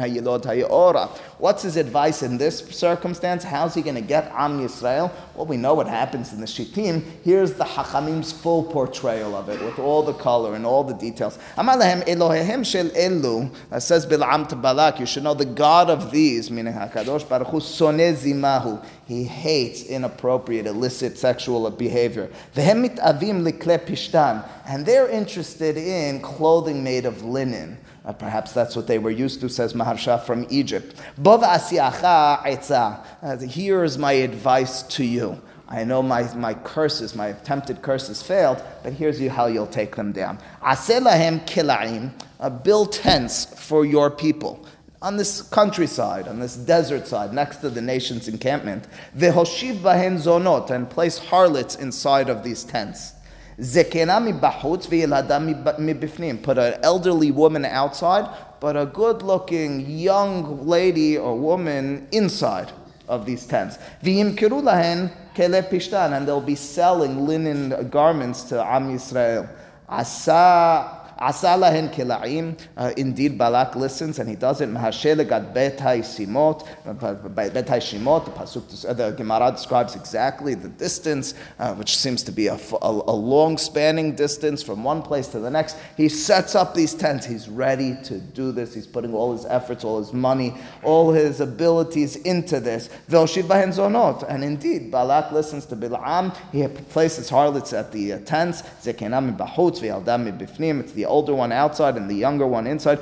What's 1.40 1.64
his 1.64 1.76
advice 1.76 2.22
in 2.22 2.38
this 2.38 2.60
circumstance? 2.60 3.44
How's 3.44 3.74
he 3.74 3.82
going 3.82 3.96
to 3.96 4.02
get 4.02 4.32
Am 4.36 4.60
Yisrael? 4.60 5.12
Well, 5.40 5.46
we 5.46 5.56
know 5.56 5.74
what 5.74 5.88
happens 5.88 6.34
in 6.34 6.42
the 6.42 6.48
Shittim. 6.48 7.02
Here's 7.24 7.54
the 7.54 7.64
Hachamim's 7.64 8.34
full 8.34 8.62
portrayal 8.62 9.38
of 9.38 9.48
it 9.48 9.62
with 9.62 9.80
all 9.80 10.04
the 10.04 10.12
color 10.12 10.54
and 10.54 10.66
all 10.66 10.84
the 10.84 10.94
details. 10.94 11.40
Amalahem 11.56 12.04
Elohehem 12.04 12.66
shel 12.66 12.90
elu. 12.90 13.50
Uh, 13.72 13.80
says 13.80 14.06
Bilam 14.06 14.50
to 14.50 14.58
Balak, 14.58 15.00
you 15.00 15.06
should 15.06 15.24
know 15.24 15.34
the 15.34 15.46
God 15.46 15.90
of 15.90 16.12
these, 16.12 16.52
meaning 16.52 16.74
Hakadosh 16.74 17.30
Baruch 17.30 17.48
Hu. 17.48 18.80
He 19.06 19.24
hates 19.24 19.84
inappropriate, 19.84 20.66
illicit 20.66 21.18
sexual 21.18 21.72
behavior. 21.72 22.30
Vehemit 22.54 23.00
avim 23.00 23.42
likle 23.42 23.78
pishtan. 23.78 24.46
And 24.66 24.86
they're 24.86 25.08
interested 25.08 25.78
in 25.78 26.20
clothing 26.22 26.84
made 26.84 27.06
of 27.06 27.24
linen. 27.24 27.78
Uh, 28.10 28.14
perhaps 28.14 28.54
that's 28.54 28.76
what 28.76 28.88
they 28.88 28.98
were 28.98 29.12
used 29.12 29.40
to, 29.40 29.48
says 29.48 29.74
Maharsha 29.74 30.20
from 30.24 30.48
Egypt. 30.50 30.96
Uh, 33.22 33.38
here's 33.38 33.98
my 34.00 34.12
advice 34.14 34.82
to 34.82 35.04
you. 35.04 35.40
I 35.68 35.84
know 35.84 36.02
my, 36.02 36.34
my 36.34 36.56
curses, 36.56 37.16
my 37.16 37.28
attempted 37.28 37.84
curses 37.84 38.24
failed, 38.24 38.64
but 38.82 38.94
here's 38.94 39.22
you 39.22 39.30
how 39.30 39.46
you'll 39.46 39.68
take 39.68 39.96
them 39.96 40.12
down. 40.12 40.40
Aselahem 40.64 41.46
kilaim, 41.46 42.12
uh, 42.40 42.50
build 42.50 42.94
tents 42.94 43.46
for 43.46 43.86
your 43.86 44.10
people 44.10 44.66
on 45.04 45.18
this 45.18 45.44
countryside, 45.44 46.28
on 46.28 46.40
this 46.40 46.56
desert 46.56 47.06
side, 47.06 47.32
next 47.32 47.58
to 47.58 47.70
the 47.70 47.82
nation's 47.82 48.28
encampment, 48.28 48.88
v'hoshiv 49.16 49.82
bahen 49.82 50.16
zonot, 50.18 50.72
and 50.72 50.90
place 50.90 51.20
harlots 51.20 51.76
inside 51.76 52.28
of 52.28 52.44
these 52.44 52.64
tents. 52.64 53.14
Zekena. 53.60 54.20
Put 56.44 56.58
an 56.58 56.80
elderly 56.84 57.32
woman 57.32 57.66
outside, 57.66 58.30
but 58.60 58.78
a 58.78 58.86
good 58.86 59.22
looking 59.22 59.90
young 59.90 60.66
lady 60.66 61.18
or 61.18 61.38
woman 61.38 62.08
inside 62.12 62.72
of 63.08 63.26
these 63.26 63.46
tents. 63.46 63.78
V'yimkiru 64.04 65.12
and 65.38 66.28
they'll 66.28 66.42
be 66.42 66.56
selling 66.56 67.26
linen 67.26 67.90
garments 67.90 68.44
to 68.44 68.64
Am 68.64 68.90
Yisrael. 68.90 69.50
Asa 69.88 70.99
Asalahin 71.20 71.94
kilaim. 71.94 72.58
Uh, 72.78 72.92
indeed, 72.96 73.38
Balak 73.38 73.76
listens 73.76 74.20
and 74.20 74.30
he 74.30 74.36
does 74.36 74.62
it. 74.62 74.70
Mahashelegad 74.70 75.54
betai 75.54 76.00
simot. 76.00 76.66
Uh, 76.86 76.94
betai 76.94 77.80
shimot. 77.80 78.26
The 78.26 78.32
pasuk, 78.32 78.90
uh, 78.90 78.94
the 78.94 79.12
Gemara 79.12 79.52
describes 79.52 79.96
exactly 79.96 80.54
the 80.54 80.70
distance, 80.70 81.34
uh, 81.60 81.74
which 81.76 81.98
seems 81.98 82.24
to 82.24 82.32
be 82.32 82.48
a, 82.48 82.56
a, 82.56 82.90
a 82.90 83.16
long 83.16 83.58
spanning 83.58 84.16
distance 84.16 84.64
from 84.64 84.84
one 84.84 85.02
place 85.02 85.28
to 85.30 85.40
the 85.40 85.50
next. 85.50 85.76
He 85.98 86.08
sets 86.08 86.56
up 86.56 86.74
these 86.74 86.94
tents. 86.94 87.26
He's 87.26 87.50
ready 87.50 87.98
to 88.04 88.20
do 88.20 88.52
this. 88.52 88.74
He's 88.74 88.88
putting 88.88 89.14
all 89.14 89.34
his 89.34 89.46
efforts, 89.46 89.84
all 89.84 90.00
his 90.00 90.14
money, 90.14 90.56
all 90.84 91.12
his 91.12 91.42
abilities 91.42 92.16
into 92.16 92.60
this. 92.60 92.90
And 93.10 94.44
indeed, 94.44 94.92
Balak 94.92 95.32
listens 95.32 95.66
to 95.68 95.76
Bilam. 95.76 96.36
He 96.52 96.68
places 96.68 97.30
harlots 97.30 97.74
at 97.74 97.92
the 97.92 98.14
uh, 98.14 98.20
tents. 98.20 98.64
It's 98.86 98.86
the 100.94 101.09
older 101.10 101.36
one 101.36 101.52
outside 101.52 101.98
and 101.98 102.10
the 102.10 102.16
younger 102.16 102.48
one 102.48 102.68
inside. 102.68 103.00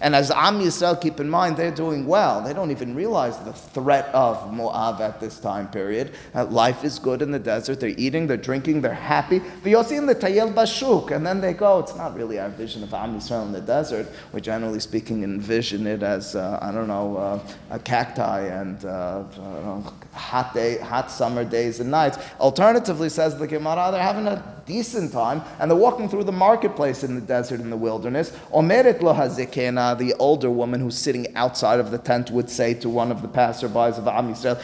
And 0.00 0.16
as 0.16 0.30
Am 0.30 0.60
Yisrael, 0.60 1.00
keep 1.00 1.20
in 1.20 1.30
mind, 1.30 1.56
they're 1.56 1.70
doing 1.70 2.06
well. 2.06 2.42
They 2.42 2.52
don't 2.52 2.70
even 2.70 2.94
realize 2.94 3.38
the 3.38 3.52
threat 3.52 4.06
of 4.14 4.52
Moab 4.52 5.00
at 5.00 5.20
this 5.20 5.38
time 5.38 5.68
period. 5.68 6.12
Uh, 6.34 6.46
life 6.46 6.84
is 6.84 6.98
good 6.98 7.22
in 7.22 7.30
the 7.30 7.38
desert. 7.38 7.80
They're 7.80 7.90
eating, 7.96 8.26
they're 8.26 8.36
drinking, 8.36 8.80
they're 8.80 8.94
happy. 8.94 9.40
And 9.64 11.26
then 11.26 11.40
they 11.40 11.52
go, 11.52 11.78
it's 11.78 11.96
not 11.96 12.16
really 12.16 12.38
our 12.38 12.48
vision 12.48 12.82
of 12.82 12.94
Am 12.94 13.18
Yisrael 13.18 13.44
in 13.44 13.52
the 13.52 13.60
desert. 13.60 14.06
We 14.32 14.40
generally 14.40 14.80
speaking 14.80 15.22
envision 15.22 15.86
it 15.86 16.02
as, 16.02 16.34
uh, 16.34 16.58
I 16.62 16.72
don't 16.72 16.88
know, 16.88 17.16
uh, 17.16 17.40
a 17.70 17.78
cacti 17.78 18.46
and 18.46 18.84
uh, 18.84 19.22
hot 20.12 20.54
day, 20.54 20.78
hot 20.78 21.10
summer 21.10 21.44
days 21.44 21.80
and 21.80 21.90
nights. 21.90 22.18
Alternatively, 22.38 23.08
says 23.08 23.36
the 23.38 23.46
Gemara, 23.46 23.90
they're 23.92 24.02
having 24.02 24.26
a 24.26 24.59
decent 24.70 25.12
time, 25.12 25.42
and 25.58 25.68
they're 25.68 25.76
walking 25.76 26.08
through 26.08 26.24
the 26.24 26.38
marketplace 26.46 27.02
in 27.02 27.16
the 27.16 27.20
desert 27.20 27.60
in 27.60 27.70
the 27.70 27.76
wilderness. 27.76 28.30
Omeret 28.52 29.02
lo 29.02 29.12
hazikena, 29.12 29.98
the 29.98 30.14
older 30.14 30.50
woman 30.50 30.80
who's 30.80 30.96
sitting 30.96 31.26
outside 31.34 31.80
of 31.80 31.90
the 31.90 31.98
tent, 31.98 32.30
would 32.30 32.48
say 32.48 32.72
to 32.74 32.88
one 32.88 33.10
of 33.10 33.20
the 33.20 33.28
passerbys 33.28 33.98
of 33.98 34.06
Am 34.06 34.32
Yisrael, 34.32 34.58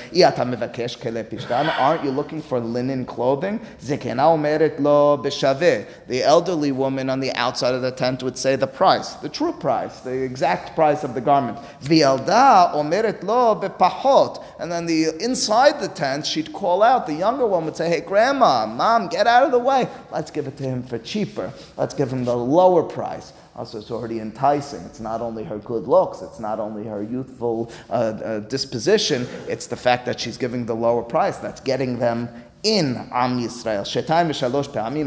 Aren't 1.79 2.05
you 2.05 2.11
looking 2.11 2.41
for 2.41 2.61
linen 2.61 3.05
clothing? 3.05 3.59
Zikena 3.81 4.25
omeret 4.37 4.79
lo 4.79 5.19
b'shaveh. 5.19 5.87
The 6.07 6.23
elderly 6.23 6.71
woman 6.71 7.11
on 7.11 7.19
the 7.21 7.33
outside 7.33 7.75
of 7.75 7.83
the 7.83 7.91
tent 7.91 8.23
would 8.23 8.39
say 8.39 8.55
the 8.55 8.67
price, 8.67 9.15
the 9.15 9.29
true 9.29 9.53
price, 9.53 10.01
the 10.01 10.23
exact 10.23 10.77
price 10.77 11.03
of 11.03 11.15
the 11.15 11.21
garment. 11.21 11.59
V'yalda 11.83 12.73
omeret 12.75 13.25
lo 13.25 13.61
b'pahot. 13.61 14.45
And 14.61 14.71
then 14.71 14.87
the 14.87 15.11
inside 15.21 15.81
the 15.81 15.89
tent, 15.89 16.27
she'd 16.27 16.53
call 16.53 16.83
out. 16.83 17.07
The 17.07 17.15
younger 17.15 17.47
one 17.47 17.65
would 17.65 17.77
say, 17.77 17.89
"Hey, 17.89 18.01
grandma, 18.01 18.67
mom, 18.67 19.09
get 19.09 19.27
out 19.27 19.45
of 19.45 19.51
the 19.51 19.59
way. 19.59 19.89
Let's 20.13 20.31
give 20.31 20.47
it 20.47 20.57
to 20.59 20.65
him 20.65 20.83
for 20.83 20.99
cheaper. 20.99 21.53
Let's 21.77 21.95
give 21.95 22.13
him 22.13 22.25
the 22.25 22.37
lower 22.37 22.83
price." 22.83 23.33
Also, 23.55 23.79
it's 23.79 23.91
already 23.91 24.21
enticing. 24.21 24.83
It's 24.83 25.01
not 25.01 25.23
only 25.23 25.43
her 25.45 25.59
good 25.59 25.89
looks, 25.89 26.21
it's 26.21 26.39
not 26.39 26.61
only 26.61 26.85
her 26.85 27.03
youthful 27.03 27.73
uh, 27.89 27.93
uh, 27.93 28.41
disposition, 28.41 29.27
it's 29.49 29.67
the 29.67 29.77
fact 29.77 30.05
that 30.07 30.21
she's 30.21 30.37
giving 30.37 30.67
the 30.67 30.75
lower 30.75 31.03
price 31.03 31.39
that's 31.39 31.61
getting 31.61 31.99
them 31.99 32.29
in 32.63 32.97
Am 33.13 33.41
Yisrael. 33.41 33.87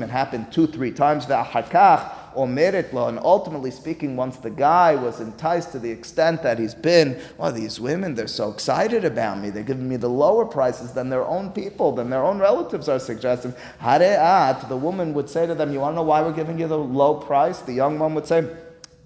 It 0.04 0.10
happened 0.10 0.52
two, 0.52 0.68
three 0.68 0.92
times. 0.92 1.26
Ve'achar 1.26 2.12
or 2.40 2.48
merit 2.48 2.94
law. 2.94 3.10
And 3.10 3.20
ultimately 3.20 3.70
speaking, 3.70 4.16
once 4.16 4.38
the 4.38 4.50
guy 4.50 4.96
was 4.96 5.20
enticed 5.20 5.74
to 5.74 5.80
the 5.80 5.92
extent 5.92 6.42
that 6.44 6.58
he's 6.58 6.74
been, 6.74 7.20
well, 7.38 7.52
these 7.52 7.82
women, 7.82 8.16
they're 8.16 8.28
so 8.28 8.50
excited 8.50 9.04
about 9.04 9.40
me. 9.40 9.50
They're 9.50 9.62
giving 9.62 9.90
me 9.90 9.98
the 9.98 10.08
lower 10.08 10.46
prices 10.46 10.94
than 10.94 11.10
their 11.10 11.26
own 11.26 11.52
people, 11.52 11.92
than 11.92 12.10
their 12.10 12.24
own 12.24 12.40
relatives 12.40 12.88
are 12.88 12.98
suggesting. 12.98 13.54
Hare'at, 13.82 14.70
the 14.70 14.78
woman 14.78 15.14
would 15.16 15.30
say 15.30 15.48
to 15.48 15.54
them, 15.54 15.74
You 15.74 15.82
want 15.82 15.94
to 15.94 15.96
know 15.98 16.04
why 16.04 16.22
we're 16.22 16.32
giving 16.32 16.58
you 16.58 16.70
the 16.70 16.78
low 16.78 17.16
price? 17.16 17.60
The 17.60 17.74
young 17.74 18.00
one 18.00 18.16
would 18.16 18.26
say, 18.26 18.50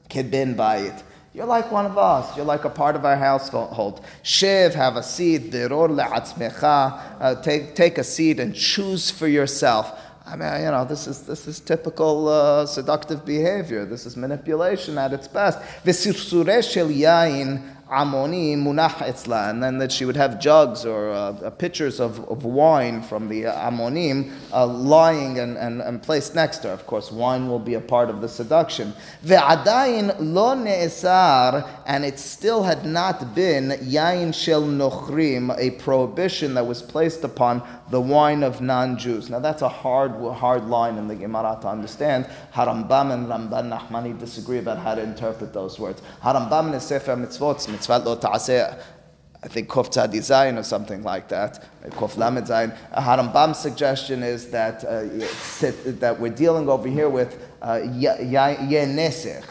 Kid 0.09 0.29
bin 0.29 0.55
by 0.55 0.77
it. 0.77 1.03
You're 1.33 1.47
like 1.47 1.71
one 1.71 1.87
of 1.87 1.97
us. 1.97 2.37
You're 2.37 2.45
like 2.45 2.65
a 2.65 2.69
part 2.69 2.95
of 2.95 3.03
our 3.03 3.17
household. 3.17 4.05
Shiv, 4.21 4.75
have 4.75 4.95
a 4.95 5.01
seed. 5.01 5.55
Uh, 5.55 7.41
take, 7.41 7.73
take 7.73 7.97
a 7.97 8.03
seat 8.03 8.39
and 8.39 8.53
choose 8.53 9.09
for 9.09 9.27
yourself. 9.27 9.99
I 10.25 10.37
mean, 10.37 10.61
you 10.61 10.71
know, 10.71 10.85
this 10.85 11.05
is, 11.05 11.23
this 11.23 11.47
is 11.47 11.59
typical 11.59 12.29
uh, 12.29 12.65
seductive 12.65 13.25
behavior. 13.25 13.85
This 13.85 14.05
is 14.05 14.15
manipulation 14.15 14.97
at 14.97 15.11
its 15.11 15.27
best. 15.27 15.59
Amoni 17.89 18.55
munach 18.55 18.97
etzla, 18.97 19.49
and 19.49 19.61
then 19.61 19.77
that 19.77 19.91
she 19.91 20.05
would 20.05 20.15
have 20.15 20.39
jugs 20.39 20.85
or 20.85 21.09
uh, 21.09 21.15
uh, 21.15 21.49
pitchers 21.49 21.99
of, 21.99 22.19
of 22.29 22.45
wine 22.45 23.01
from 23.01 23.27
the 23.27 23.45
uh, 23.47 23.69
Amonim 23.69 24.31
uh, 24.51 24.65
lying 24.65 25.39
and, 25.39 25.57
and, 25.57 25.81
and 25.81 26.01
placed 26.01 26.33
next 26.33 26.59
to 26.59 26.69
her. 26.69 26.73
Of 26.73 26.87
course, 26.87 27.11
wine 27.11 27.47
will 27.47 27.59
be 27.59 27.73
a 27.73 27.81
part 27.81 28.09
of 28.09 28.21
the 28.21 28.29
seduction. 28.29 28.93
Ve'adayin 29.25 30.15
lo 30.19 30.55
ne'esar, 30.55 31.67
and 31.85 32.05
it 32.05 32.19
still 32.19 32.63
had 32.63 32.85
not 32.85 33.35
been 33.35 33.69
yain 33.81 34.33
shel 34.33 34.63
nochrim, 34.63 35.55
a 35.57 35.71
prohibition 35.71 36.53
that 36.53 36.65
was 36.65 36.81
placed 36.81 37.23
upon 37.23 37.61
the 37.89 37.99
wine 37.99 38.43
of 38.43 38.61
non-Jews. 38.61 39.29
Now 39.29 39.39
that's 39.39 39.61
a 39.61 39.69
hard, 39.69 40.11
hard 40.33 40.67
line 40.67 40.97
in 40.97 41.07
the 41.07 41.15
Gemara 41.15 41.59
to 41.61 41.67
understand. 41.67 42.27
Harambam 42.53 43.11
and 43.13 43.27
Ramban 43.27 43.69
Nachmani 43.69 44.17
disagree 44.17 44.57
about 44.57 44.79
how 44.79 44.95
to 44.95 45.03
interpret 45.03 45.53
those 45.53 45.79
words. 45.79 46.01
Harambam 46.23 46.73
in 46.73 46.79
Sefer 46.79 47.15
Mitzvot, 47.15 47.72
Mitzvot 47.73 48.05
lo 48.05 48.15
ta'aseh, 48.15 48.79
I 49.43 49.47
think 49.49 49.67
Kof 49.67 49.89
Zayin 49.91 50.57
or 50.57 50.63
something 50.63 51.03
like 51.03 51.27
that, 51.27 51.63
Kof 51.91 52.15
Lamed 52.15 52.47
Zayin. 52.47 52.75
Harambam's 52.93 53.59
suggestion 53.59 54.23
is 54.23 54.49
that, 54.51 54.85
uh, 54.85 55.03
that 55.99 56.17
we're 56.19 56.29
dealing 56.29 56.69
over 56.69 56.87
here 56.87 57.09
with 57.09 57.52
uh, 57.63 57.79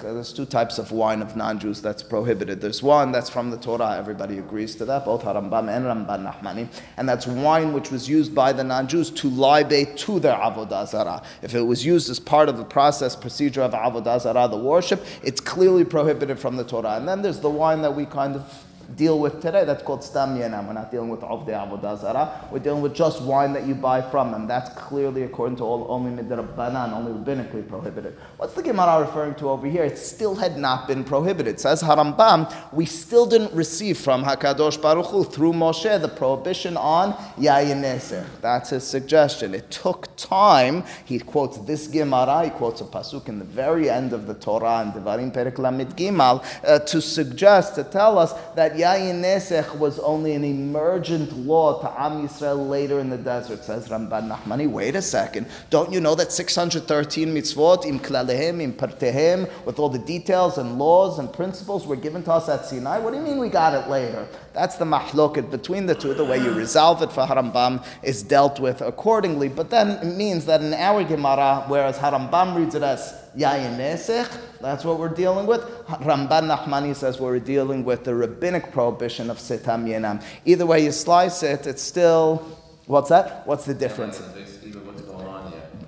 There's 0.03 0.33
two 0.35 0.45
types 0.45 0.79
of 0.79 0.93
wine 0.93 1.23
of 1.23 1.35
non-Jews 1.35 1.81
that's 1.81 2.03
prohibited. 2.03 2.61
There's 2.61 2.83
one 2.83 3.11
that's 3.11 3.31
from 3.31 3.51
the 3.51 3.57
Torah. 3.57 3.97
Everybody 3.97 4.37
agrees 4.39 4.77
to 4.77 4.85
that, 4.85 5.07
both 5.07 5.23
Harambam 5.23 5.75
and 5.75 5.87
Ramban 5.87 6.31
Nachmani. 6.31 6.69
And 6.99 7.09
that's 7.09 7.27
wine 7.27 7.73
which 7.73 7.91
was 7.91 8.09
used 8.09 8.35
by 8.35 8.53
the 8.53 8.65
non-Jews 8.65 9.11
to 9.11 9.31
libate 9.31 9.97
to 9.99 10.21
their 10.21 10.37
Avodah 10.37 10.87
Zarah. 10.87 11.23
If 11.41 11.55
it 11.55 11.63
was 11.63 11.87
used 11.87 12.11
as 12.11 12.21
part 12.21 12.51
of 12.51 12.59
the 12.59 12.65
process, 12.65 13.17
procedure 13.17 13.63
of 13.63 13.73
Avodah 13.73 14.21
Zarah, 14.21 14.47
the 14.47 14.59
worship, 14.59 15.03
it's 15.23 15.41
clearly 15.41 15.85
prohibited 15.85 16.39
from 16.39 16.57
the 16.57 16.65
Torah. 16.65 16.97
And 16.97 17.09
then 17.09 17.23
there's 17.23 17.41
the 17.41 17.51
wine 17.51 17.81
that 17.81 17.97
we 17.97 18.05
kind 18.05 18.37
of 18.37 18.65
deal 18.97 19.19
with 19.19 19.41
today. 19.41 19.65
That's 19.65 19.83
called 19.83 20.05
stam 20.05 20.37
yenam. 20.37 20.67
We're 20.67 20.75
not 20.75 20.91
dealing 20.91 21.09
with 21.09 21.21
avdei 21.21 21.51
avodah 21.51 22.01
zara. 22.01 22.49
We're 22.51 22.59
dealing 22.59 22.83
with 22.83 22.95
just 22.95 23.23
wine 23.23 23.53
that 23.53 23.67
you 23.67 23.75
buy 23.75 24.03
from 24.03 24.33
them. 24.33 24.47
That's 24.47 24.71
clearly 24.71 25.23
according 25.23 25.57
to 25.57 25.65
all 25.65 25.87
only 25.89 26.23
midrabbanan, 26.23 26.93
only 26.93 27.13
rabbinically 27.13 27.69
prohibited. 27.69 28.17
What's 28.37 28.55
the 28.55 28.63
Gemara 28.63 29.01
referring 29.01 29.35
to 29.37 29.51
over 29.51 29.67
here? 29.67 29.85
It 29.85 29.99
still 29.99 30.35
had 30.35 30.59
not 30.59 30.89
been 30.89 31.05
prohibited. 31.05 31.55
It 31.55 31.61
says 31.61 31.83
Harambam, 31.83 32.53
we 32.73 32.87
still 32.87 33.27
didn't 33.27 33.53
receive 33.53 33.99
from 33.99 34.25
Hakadosh 34.25 34.81
Baruch 34.81 35.07
Hu 35.07 35.25
through 35.25 35.53
Moshe 35.53 36.01
the 36.01 36.09
prohibition 36.09 36.77
on 36.77 37.13
yayin 37.37 37.83
nesech. 37.83 38.27
That's 38.41 38.71
his 38.71 38.85
suggestion. 38.85 39.55
It 39.55 39.71
took 39.71 40.15
time. 40.17 40.85
He 41.05 41.19
quotes 41.19 41.59
this 41.59 41.87
Gemara. 41.87 42.45
He 42.45 42.51
quotes 42.51 42.81
a 42.81 42.85
pasuk 42.85 43.29
in 43.29 43.39
the 43.39 43.45
very 43.45 43.91
end 43.91 44.13
of 44.13 44.27
the 44.27 44.35
Torah 44.35 44.81
and 44.81 44.93
Devarim 44.93 45.33
Perek 45.33 45.57
Lamid 45.57 45.95
Gimal 45.95 46.45
uh, 46.65 46.79
to 46.81 47.01
suggest 47.01 47.75
to 47.77 47.85
tell 47.85 48.19
us 48.19 48.33
that 48.55 48.77
Yayin 48.83 49.21
Nesech 49.21 49.79
was 49.79 50.01
only 50.01 50.35
an 50.35 50.43
emergent 50.43 51.33
law 51.47 51.81
to 51.81 52.03
Am 52.03 52.27
Yisrael 52.27 52.69
later 52.69 52.99
in 52.99 53.11
the 53.11 53.17
desert, 53.17 53.63
says 53.63 53.89
Ramban 53.89 54.29
Nachmani. 54.29 54.69
Wait 54.69 54.97
a 54.97 55.03
second. 55.03 55.47
Don't 55.71 55.93
you 55.93 56.01
know 56.01 56.17
that 56.17 56.33
613 56.33 57.29
mitzvot, 57.29 57.87
im 57.87 58.01
klalehem, 58.01 58.61
im 58.61 58.73
partehem, 58.73 59.49
with 59.65 59.79
all 59.79 59.89
the 59.89 60.01
details 60.01 60.59
and 60.59 60.81
laws 60.81 61.21
and 61.21 61.33
principles 61.33 61.87
were 61.87 61.95
given 61.95 62.25
to 62.25 62.33
us 62.33 62.49
at 62.49 62.67
Sinai? 62.67 62.99
What 62.99 63.13
do 63.13 63.19
you 63.19 63.23
mean 63.23 63.39
we 63.39 63.51
got 63.51 63.73
it 63.73 63.89
later? 63.89 64.27
That's 64.53 64.75
the 64.75 64.85
mahloket 64.85 65.53
between 65.53 65.87
the 65.87 65.95
two. 65.95 66.13
The 66.15 66.25
way 66.25 66.39
you 66.39 66.53
resolve 66.53 67.03
it 67.03 67.13
for 67.13 67.25
Harambam 67.25 67.87
is 68.03 68.25
dealt 68.25 68.59
with 68.59 68.81
accordingly. 68.81 69.49
But 69.49 69.71
then 69.71 69.91
it 69.91 70.17
means 70.17 70.45
that 70.47 70.61
in 70.61 70.75
our 70.75 71.05
Gemara, 71.05 71.67
whereas 71.69 71.99
Harambam 71.99 72.57
reads 72.57 72.75
it 72.75 72.83
as 72.83 73.22
Yayin 73.37 73.79
Nesech, 73.79 74.31
that's 74.61 74.85
what 74.85 74.99
we're 74.99 75.09
dealing 75.09 75.47
with. 75.47 75.63
Ramban 75.87 76.55
Nachmani 76.55 76.95
says 76.95 77.19
we're 77.19 77.39
dealing 77.39 77.85
with 77.85 78.05
the 78.05 78.15
rabbinic 78.15 78.73
prohibition 78.73 79.31
of 79.31 79.39
Sitam 79.39 79.87
Yenam. 79.87 80.23
Either 80.45 80.67
way 80.67 80.85
you 80.85 80.93
slice 80.93 81.43
it, 81.43 81.67
it's 81.67 81.83
still, 81.83 82.37
what's 82.87 83.09
that? 83.09 83.47
What's 83.47 83.65
the 83.65 83.75
difference? 83.75 84.21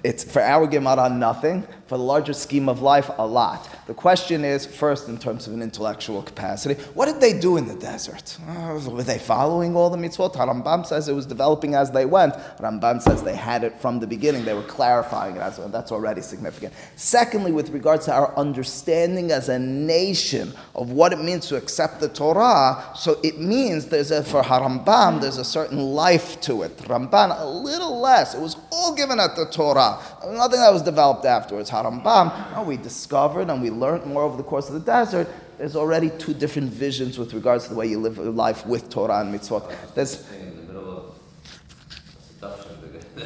It's 0.02 0.22
for 0.22 0.42
our 0.42 0.66
Gemara 0.66 1.08
nothing. 1.08 1.66
For 1.86 1.96
the 1.98 2.04
larger 2.04 2.34
scheme 2.34 2.68
of 2.68 2.82
life, 2.82 3.10
a 3.18 3.26
lot. 3.26 3.68
The 3.86 3.92
question 3.94 4.46
is, 4.46 4.64
first, 4.64 5.08
in 5.08 5.18
terms 5.18 5.46
of 5.46 5.52
an 5.52 5.60
intellectual 5.60 6.22
capacity, 6.22 6.80
what 6.94 7.04
did 7.04 7.20
they 7.20 7.38
do 7.38 7.58
in 7.58 7.68
the 7.68 7.74
desert? 7.74 8.38
Uh, 8.48 8.80
were 8.88 9.02
they 9.02 9.18
following 9.18 9.76
all 9.76 9.90
the 9.90 9.98
mitzvot? 9.98 10.32
Rambam 10.34 10.86
says 10.86 11.06
it 11.06 11.12
was 11.12 11.26
developing 11.26 11.74
as 11.74 11.90
they 11.90 12.06
went. 12.06 12.32
Rambam 12.60 13.02
says 13.02 13.22
they 13.22 13.36
had 13.36 13.62
it 13.62 13.78
from 13.78 14.00
the 14.00 14.06
beginning. 14.06 14.46
They 14.46 14.54
were 14.54 14.62
clarifying 14.62 15.36
it 15.36 15.40
as 15.40 15.58
well. 15.58 15.68
That's 15.68 15.92
already 15.92 16.22
significant. 16.22 16.72
Secondly, 16.96 17.52
with 17.52 17.68
regards 17.70 18.06
to 18.06 18.14
our 18.14 18.34
understanding 18.38 19.30
as 19.30 19.50
a 19.50 19.58
nation 19.58 20.54
of 20.74 20.90
what 20.90 21.12
it 21.12 21.20
means 21.20 21.46
to 21.48 21.56
accept 21.56 22.00
the 22.00 22.08
Torah, 22.08 22.82
so 22.96 23.18
it 23.22 23.38
means 23.38 23.86
there's 23.86 24.10
a, 24.10 24.24
for 24.24 24.42
Harambam, 24.42 25.20
there's 25.20 25.38
a 25.38 25.44
certain 25.44 25.78
life 25.78 26.40
to 26.42 26.62
it. 26.62 26.74
Ramban, 26.78 27.38
a 27.38 27.46
little 27.46 28.00
less. 28.00 28.34
It 28.34 28.40
was 28.40 28.56
all 28.70 28.94
given 28.94 29.20
at 29.20 29.36
the 29.36 29.44
Torah. 29.44 29.98
Nothing 30.26 30.60
that 30.60 30.72
was 30.72 30.80
developed 30.80 31.26
afterwards. 31.26 31.70
Harambam, 31.70 32.54
oh, 32.56 32.62
we 32.64 32.78
discovered 32.78 33.50
and 33.50 33.60
we 33.60 33.73
learned 33.78 34.06
more 34.06 34.22
over 34.22 34.36
the 34.36 34.42
course 34.42 34.68
of 34.68 34.74
the 34.74 34.80
desert, 34.80 35.28
there's 35.58 35.76
already 35.76 36.10
two 36.18 36.34
different 36.34 36.70
visions 36.70 37.18
with 37.18 37.32
regards 37.34 37.64
to 37.64 37.70
the 37.70 37.76
way 37.76 37.86
you 37.86 37.98
live 37.98 38.16
your 38.16 38.26
life 38.26 38.66
with 38.66 38.90
Torah 38.90 39.20
and 39.20 39.34
mitzvot. 39.34 39.72
There's, 39.94 40.28
in 40.32 40.56
the 40.56 40.62
middle 40.72 40.98
of 40.98 41.14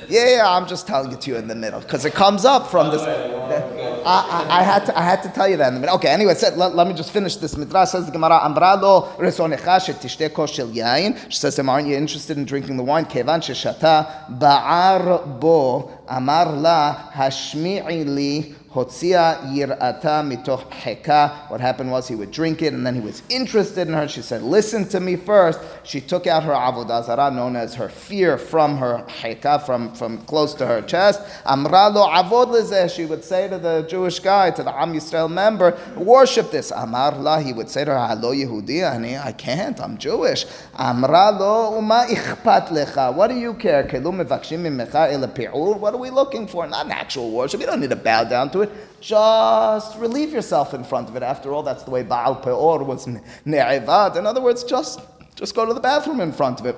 yeah, 0.09 0.37
yeah, 0.37 0.51
I'm 0.51 0.67
just 0.67 0.87
telling 0.87 1.13
it 1.13 1.21
to 1.23 1.31
you 1.31 1.37
in 1.37 1.49
the 1.49 1.55
middle 1.55 1.81
because 1.81 2.05
it 2.05 2.15
comes 2.15 2.45
up 2.45 2.71
from 2.71 2.91
this. 2.91 3.03
I, 3.03 4.07
I, 4.07 4.61
I 4.61 4.63
had 4.63 4.87
to, 4.87 4.99
I 4.99 5.03
had 5.03 5.23
to 5.23 5.29
tell 5.31 5.49
you 5.49 5.57
that 5.59 5.69
in 5.69 5.75
the 5.75 5.81
middle. 5.81 5.97
Okay, 5.97 6.09
anyway, 6.09 6.35
so 6.35 6.55
let, 6.55 6.75
let 6.75 6.87
me 6.87 6.95
just 6.95 7.11
finish 7.11 7.37
this. 7.37 7.57
Midrash 7.57 7.91
says 7.91 8.07
the 8.07 8.13
Gemara, 8.13 8.39
Amra 8.43 8.77
lo 8.77 9.15
resonecha 9.19 9.79
shetishte 9.81 10.33
kos 10.33 10.53
shel 10.53 10.69
yain. 10.69 11.19
She 11.31 11.39
says, 11.39 11.59
aren't 11.59 11.89
you 11.89 11.97
interested 11.97 12.37
in 12.39 12.45
drinking 12.45 12.77
the 12.77 12.83
wine? 12.83 13.05
Kevan 13.07 13.41
sheshata 13.41 14.39
ba'ar 14.39 15.41
bo 15.41 15.91
amar 16.09 16.53
la 16.53 17.11
hashmi'i 17.13 18.07
li 18.07 18.55
Hotzia 18.73 19.51
yirata 19.51 20.23
mitoch 20.23 20.71
heka. 20.71 21.51
What 21.51 21.61
happened 21.61 21.91
was 21.91 22.07
he 22.07 22.15
would 22.15 22.31
drink 22.31 22.61
it 22.61 22.75
and 22.75 22.87
then 22.87 22.95
he 22.95 23.01
was 23.01 23.23
interested 23.31 23.89
in 23.89 23.95
her. 23.95 24.07
She 24.07 24.21
said, 24.21 24.43
Listen 24.43 24.87
to 24.91 25.01
me 25.01 25.17
first. 25.17 25.59
She 25.85 26.03
took 26.03 26.27
out 26.27 26.43
her 26.43 26.53
avodah 26.53 27.07
zarah, 27.07 27.31
known 27.31 27.57
as 27.57 27.75
her 27.77 27.89
fear, 27.89 28.37
from 28.37 28.77
her 28.77 29.07
heka, 29.09 29.65
from, 29.65 29.95
from 29.95 30.19
close 30.27 30.53
to 30.55 30.67
her 30.67 30.83
chest. 30.83 31.23
Amra 31.47 31.89
lo 31.89 32.07
avod. 32.09 32.95
She 32.95 33.07
would 33.07 33.25
say 33.25 33.49
to 33.49 33.57
the 33.57 33.87
Jewish 33.89 34.19
guy, 34.19 34.51
to 34.51 34.63
the 34.63 34.79
Am 34.79 34.93
Yisrael 34.93 35.31
member, 35.31 35.79
Worship 35.97 36.51
this. 36.51 36.71
Amar 36.71 37.13
la. 37.13 37.41
He 37.41 37.55
would 37.55 37.71
say 37.71 37.87
to 37.87 37.93
her, 37.93 38.07
Halo 38.07 38.35
Yehudi. 38.35 39.25
I 39.25 39.33
can't. 39.33 39.81
I'm 39.81 39.97
Jewish. 39.97 40.45
Amra 40.75 41.31
lo 41.31 41.79
uma 41.79 42.05
ichpat 42.07 42.69
lecha. 42.69 43.15
What 43.15 43.29
do 43.29 43.37
you 43.37 43.55
care? 43.55 43.89
What 43.89 45.95
are 45.95 45.99
we 45.99 46.11
looking 46.11 46.47
for? 46.47 46.67
Not 46.67 46.87
natural 46.87 47.31
worship. 47.31 47.61
You 47.61 47.67
don't 47.67 47.81
need 47.81 47.91
to 47.91 47.97
bow 47.97 48.25
down 48.25 48.51
to 48.51 48.58
it. 48.63 48.71
Just 49.01 49.99
relieve 49.99 50.33
yourself 50.33 50.75
in 50.75 50.85
front 50.85 51.09
of 51.09 51.17
it. 51.17 51.23
After 51.23 51.53
all, 51.53 51.63
that's 51.63 51.85
the 51.85 51.91
way 51.91 52.03
Baal 52.03 52.37
Peor 52.37 52.83
was 52.83 53.09
ne'evad. 53.45 54.17
In 54.17 54.27
other 54.27 54.41
words, 54.41 54.65
just, 54.65 55.01
just 55.35 55.55
go 55.55 55.65
to 55.65 55.75
the 55.75 55.81
bathroom 55.81 56.21
in 56.21 56.33
front 56.33 56.61
of 56.61 56.67
it. 56.67 56.77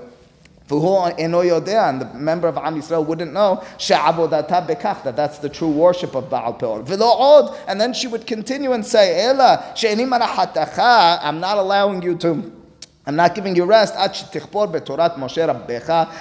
And 0.72 1.34
the 1.34 2.10
member 2.14 2.46
of 2.46 2.56
Am 2.56 2.80
Yisrael 2.80 3.04
wouldn't 3.04 3.32
know 3.32 3.60
that 3.88 5.12
that's 5.16 5.38
the 5.38 5.48
true 5.48 5.68
worship 5.68 6.14
of 6.14 6.30
Baal 6.30 6.54
Peor. 6.54 6.84
And 7.66 7.80
then 7.80 7.92
she 7.92 8.06
would 8.06 8.24
continue 8.24 8.70
and 8.70 8.86
say, 8.86 9.28
I'm 9.28 9.36
not 11.40 11.58
allowing 11.58 12.02
you 12.02 12.14
to. 12.18 12.52
I'm 13.06 13.16
not 13.16 13.34
giving 13.34 13.56
you 13.56 13.64
rest 13.64 13.94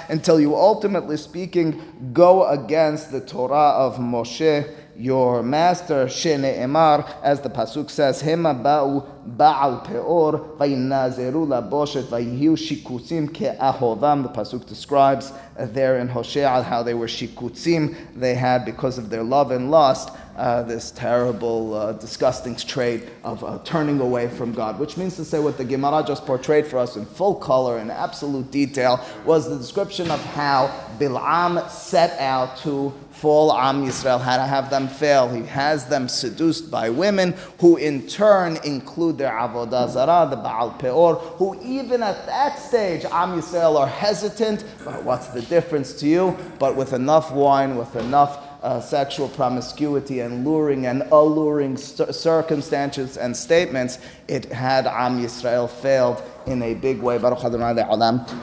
until 0.10 0.40
you 0.40 0.56
ultimately 0.56 1.18
speaking 1.18 2.12
go 2.14 2.48
against 2.48 3.12
the 3.12 3.22
Torah 3.22 3.54
of 3.54 3.98
Moshe 3.98 4.68
your 5.00 5.42
master 5.42 6.08
Shene 6.08 6.58
Emar, 6.58 7.10
as 7.24 7.40
the 7.40 7.50
pasuk 7.50 7.90
says, 7.90 8.22
Hema 8.22 8.62
ba'u 8.62 9.08
ba'al 9.38 9.86
peor 9.86 10.58
vayinazeru 10.58 11.48
laboshet 11.48 12.04
vayihiu 12.04 12.58
shikutzim 12.58 13.30
ke'ahovam. 13.30 14.24
The 14.24 14.30
pasuk 14.30 14.66
describes 14.66 15.32
there 15.58 16.00
in 16.00 16.10
Hosea 16.10 16.64
how 16.64 16.84
they 16.84 16.94
were 16.94 17.08
shikutzim. 17.08 17.96
They 18.14 18.36
had 18.36 18.66
because 18.66 18.98
of 18.98 19.10
their 19.10 19.24
love 19.24 19.52
and 19.52 19.72
lust. 19.72 20.10
Uh, 20.40 20.64
this 20.64 20.92
terrible, 20.92 21.74
uh, 21.74 21.92
disgusting 21.92 22.56
trait 22.56 23.10
of 23.26 23.44
uh, 23.44 23.60
turning 23.66 24.00
away 24.00 24.30
from 24.30 24.54
God, 24.54 24.80
which 24.80 24.96
means 24.96 25.18
to 25.18 25.26
say 25.26 25.38
what 25.38 25.58
the 25.58 25.66
Gemara 25.66 26.02
just 26.08 26.26
portrayed 26.26 26.66
for 26.66 26.78
us 26.78 26.96
in 26.96 27.06
full 27.06 27.36
color 27.36 27.78
and 27.78 27.92
absolute 27.92 28.50
detail 28.50 29.04
was 29.26 29.50
the 29.50 29.58
description 29.58 30.10
of 30.10 30.24
how 30.28 30.74
Bil'am 30.98 31.70
set 31.70 32.18
out 32.22 32.56
to 32.60 32.94
fall 33.12 33.52
Am 33.52 33.86
Yisrael, 33.86 34.22
how 34.22 34.38
to 34.38 34.46
have 34.46 34.70
them 34.70 34.88
fail. 34.88 35.28
He 35.28 35.44
has 35.44 35.88
them 35.88 36.08
seduced 36.08 36.72
by 36.72 36.90
women 36.90 37.36
who 37.60 37.76
in 37.76 38.08
turn 38.08 38.60
include 38.64 39.18
their 39.18 39.34
Avodah 39.34 39.90
Zarah, 39.90 40.30
the 40.30 40.38
Baal 40.38 40.72
Peor, 40.72 41.16
who 41.16 41.62
even 41.62 42.02
at 42.02 42.26
that 42.28 42.58
stage, 42.60 43.04
Am 43.04 43.38
Yisrael 43.38 43.78
are 43.78 43.88
hesitant. 43.88 44.64
But 44.86 45.04
what's 45.04 45.28
the 45.28 45.42
difference 45.42 45.92
to 46.00 46.08
you? 46.08 46.38
But 46.60 46.78
with 46.78 46.94
enough 46.94 47.34
wine, 47.34 47.76
with 47.76 47.98
enough 47.98 48.49
uh, 48.62 48.82
sexual 48.82 49.30
promiscuity 49.30 50.20
and 50.20 50.46
luring 50.46 50.86
and 50.86 51.04
alluring 51.12 51.78
st- 51.78 52.14
circumstances 52.14 53.18
and 53.18 53.36
statements, 53.36 54.00
it 54.28 54.46
had 54.52 54.86
Am 54.88 55.20
Yisrael 55.20 55.70
failed 55.70 56.22
in 56.46 56.62
a 56.62 56.74
big 56.74 57.00
way. 57.00 57.18
Baruch 57.18 57.44
Adonai 57.44 57.74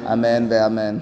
Amen. 0.06 0.52
Amen. 0.52 0.94